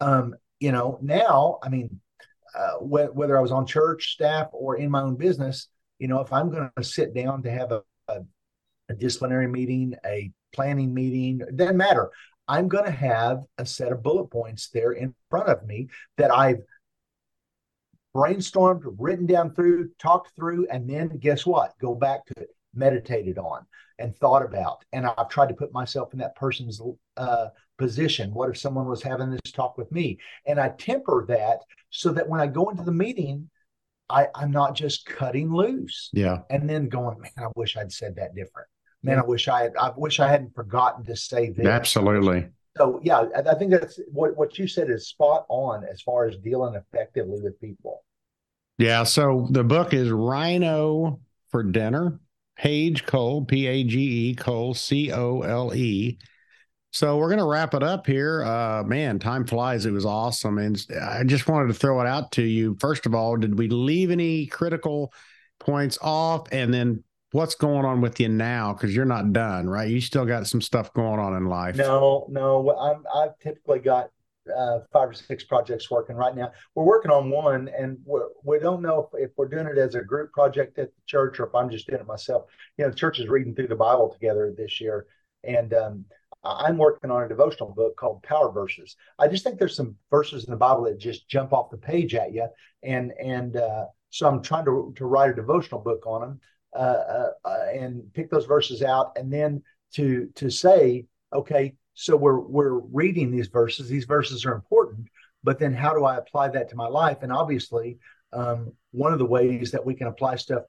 [0.00, 1.98] Um, you know, now, I mean,
[2.56, 5.66] uh, wh- whether I was on church staff or in my own business,
[5.98, 7.82] you know, if I'm going to sit down to have a,
[8.88, 12.10] a disciplinary meeting, a planning meeting, doesn't matter.
[12.46, 16.30] I'm going to have a set of bullet points there in front of me that
[16.34, 16.60] I've
[18.14, 21.72] brainstormed, written down through, talked through, and then guess what?
[21.80, 23.66] Go back to it, meditated on,
[23.98, 24.84] and thought about.
[24.92, 26.80] And I've tried to put myself in that person's
[27.16, 28.32] uh, position.
[28.32, 30.18] What if someone was having this talk with me?
[30.46, 31.60] And I temper that
[31.90, 33.50] so that when I go into the meeting,
[34.08, 36.40] I, I'm not just cutting loose Yeah.
[36.50, 38.68] and then going, man, I wish I'd said that different.
[39.04, 41.66] Man, I wish I had, I wish I hadn't forgotten to say this.
[41.66, 42.48] Absolutely.
[42.76, 46.26] So yeah, I, I think that's what what you said is spot on as far
[46.26, 48.02] as dealing effectively with people.
[48.78, 49.04] Yeah.
[49.04, 52.18] So the book is Rhino for dinner.
[52.56, 56.18] Page Cole, P A G E Cole, C O L E.
[56.92, 58.44] So we're going to wrap it up here.
[58.44, 59.84] Uh, man, time flies.
[59.84, 60.58] It was awesome.
[60.58, 62.76] And I just wanted to throw it out to you.
[62.78, 65.12] First of all, did we leave any critical
[65.58, 66.46] points off?
[66.52, 67.03] And then
[67.34, 68.72] what's going on with you now?
[68.72, 69.90] Because you're not done, right?
[69.90, 71.74] You still got some stuff going on in life.
[71.74, 72.70] No, no.
[72.78, 74.10] I'm, I've typically got
[74.56, 76.52] uh, five or six projects working right now.
[76.76, 79.78] We're working on one, and we're, we do not know if, if, we're doing it
[79.78, 82.44] as a group project at the church or if I'm just doing it myself.
[82.78, 85.06] You know, the church is reading through the Bible together this year,
[85.42, 86.04] and um,
[86.44, 88.94] I'm working on a devotional book called Power Verses.
[89.18, 92.14] I just think there's some verses in the Bible that just jump off the page
[92.14, 92.46] at you,
[92.84, 96.40] and and uh, so I'm trying to to write a devotional book on them
[96.74, 99.62] uh, uh, uh, and pick those verses out, and then
[99.92, 103.88] to to say, okay, so we're we're reading these verses.
[103.88, 105.06] These verses are important,
[105.44, 107.18] but then how do I apply that to my life?
[107.22, 107.98] And obviously,
[108.32, 110.64] um, one of the ways that we can apply stuff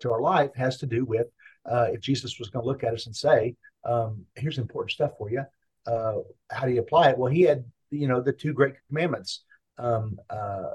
[0.00, 1.26] to our life has to do with
[1.70, 3.54] uh, if Jesus was going to look at us and say,
[3.84, 5.44] um, "Here's important stuff for you,"
[5.86, 6.14] uh,
[6.50, 7.18] how do you apply it?
[7.18, 9.44] Well, he had you know the two great commandments.
[9.76, 10.18] Um,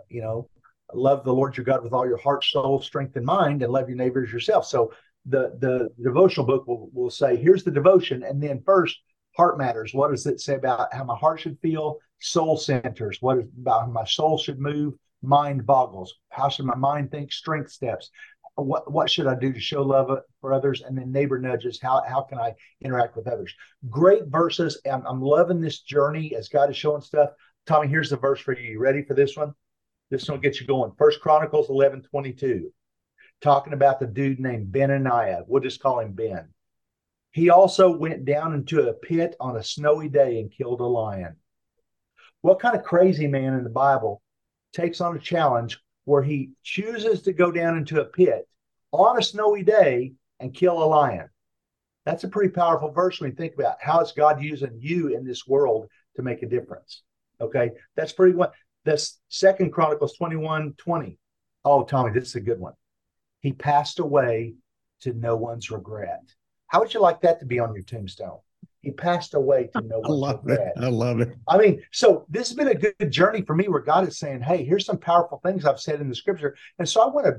[0.09, 0.47] you know,
[0.95, 3.89] love the Lord your God with all your heart, soul, strength, and mind, and love
[3.89, 4.65] your neighbors yourself.
[4.65, 4.91] So
[5.25, 8.99] the the devotional book will will say, "Here's the devotion," and then first
[9.35, 9.93] heart matters.
[9.93, 11.97] What does it say about how my heart should feel?
[12.19, 13.17] Soul centers.
[13.21, 14.93] What is about how my soul should move?
[15.21, 16.13] Mind boggles.
[16.29, 17.31] How should my mind think?
[17.31, 18.09] Strength steps.
[18.55, 20.81] What what should I do to show love for others?
[20.81, 21.79] And then neighbor nudges.
[21.81, 23.53] How how can I interact with others?
[23.89, 24.79] Great verses.
[24.89, 27.29] I'm, I'm loving this journey as God is showing stuff.
[27.65, 28.71] Tommy, here's the verse for you.
[28.73, 29.53] You ready for this one?
[30.13, 30.91] This one get you going.
[30.95, 32.71] First Chronicles 11, 22.
[33.41, 35.41] Talking about the dude named Benaiah.
[35.47, 36.49] We'll just call him Ben.
[37.31, 41.37] He also went down into a pit on a snowy day and killed a lion.
[42.41, 44.21] What kind of crazy man in the Bible
[44.71, 48.47] takes on a challenge where he chooses to go down into a pit
[48.91, 51.27] on a snowy day and kill a lion?
[52.05, 55.25] That's a pretty powerful verse when you think about how is God using you in
[55.25, 55.87] this world
[56.17, 57.01] to make a difference.
[57.41, 58.49] Okay, that's pretty one.
[58.85, 61.17] That's Second Chronicles 21 20.
[61.65, 62.73] Oh, Tommy, this is a good one.
[63.39, 64.55] He passed away
[65.01, 66.23] to no one's regret.
[66.67, 68.39] How would you like that to be on your tombstone?
[68.81, 70.09] He passed away to no one's regret.
[70.09, 70.73] I love regret.
[70.75, 70.83] it.
[70.83, 71.35] I love it.
[71.47, 74.41] I mean, so this has been a good journey for me where God is saying,
[74.41, 76.55] Hey, here's some powerful things I've said in the scripture.
[76.79, 77.35] And so I want to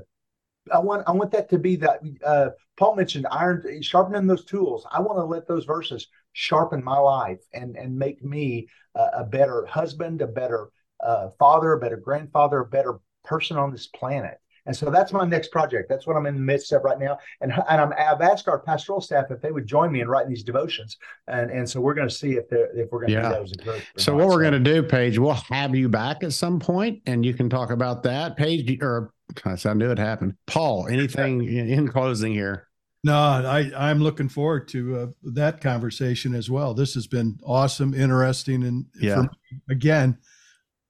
[0.71, 4.85] I want I want that to be that uh, Paul mentioned iron sharpening those tools.
[4.91, 9.23] I want to let those verses sharpen my life and and make me uh, a
[9.23, 10.69] better husband, a better
[11.05, 14.39] uh, father, a better grandfather, a better person on this planet.
[14.67, 15.89] And so that's my next project.
[15.89, 17.19] That's what I'm in the midst of right now.
[17.41, 20.29] And, and I'm, I've asked our pastoral staff if they would join me in writing
[20.29, 20.97] these devotions.
[21.27, 23.29] And, and so we're going to see if they're, if we're going to yeah.
[23.29, 23.83] do those.
[23.97, 24.21] So not.
[24.21, 27.35] what we're going to do, Page, we'll have you back at some point and you
[27.35, 28.37] can talk about that.
[28.37, 29.13] Page, or
[29.45, 30.33] I knew it happened.
[30.47, 32.67] Paul, anything in closing here?
[33.03, 36.73] No, I, I'm looking forward to uh, that conversation as well.
[36.73, 39.21] This has been awesome, interesting, and yeah.
[39.21, 39.27] Me,
[39.69, 40.17] again,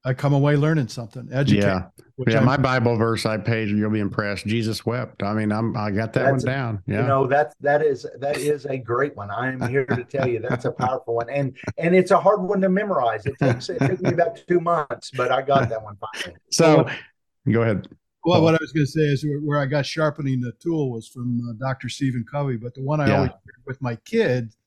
[0.06, 1.28] I come away learning something.
[1.32, 1.62] Educate.
[1.62, 1.88] Yeah,
[2.28, 2.38] yeah.
[2.38, 4.46] I'm, my Bible verse I Page, you'll be impressed.
[4.46, 5.24] Jesus wept.
[5.24, 6.84] I mean, I'm I got that one down.
[6.86, 9.32] Yeah, you know that's that is that is a great one.
[9.32, 12.44] I am here to tell you that's a powerful one, and and it's a hard
[12.44, 13.26] one to memorize.
[13.26, 16.40] It takes it took me about two months, but I got that one finally.
[16.52, 16.88] So,
[17.52, 17.88] go ahead.
[18.26, 21.08] Well, what I was going to say is where I got sharpening the tool was
[21.08, 21.90] from uh, Dr.
[21.90, 23.16] Stephen Covey, but the one I yeah.
[23.18, 23.32] always
[23.68, 24.58] with my kids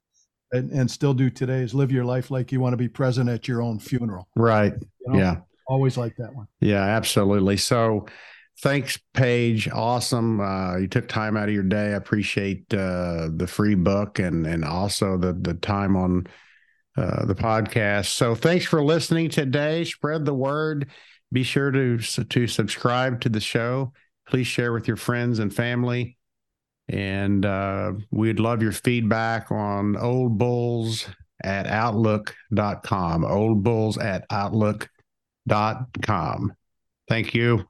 [0.53, 3.28] and, and still do today is live your life like you want to be present
[3.28, 4.28] at your own funeral.
[4.36, 4.72] Right.
[5.07, 5.18] You know?
[5.18, 5.36] Yeah.
[5.66, 6.46] Always like that one.
[6.61, 7.59] Yeah, absolutely.
[7.59, 8.07] So
[8.61, 9.68] thanks, Page.
[9.68, 10.40] Awesome.
[10.40, 11.88] Uh, you took time out of your day.
[11.88, 16.26] I appreciate uh, the free book and and also the the time on
[16.96, 18.07] uh, the podcast.
[18.07, 19.84] So thanks for listening today.
[19.84, 20.88] Spread the word.
[21.32, 23.92] Be sure to to subscribe to the show.
[24.26, 26.17] Please share with your friends and family.
[26.89, 31.07] And uh, we'd love your feedback on Old Bulls
[31.45, 33.24] at outlook.com.
[33.24, 34.89] Old Bulls at outlook.com.
[37.09, 37.68] Thank you.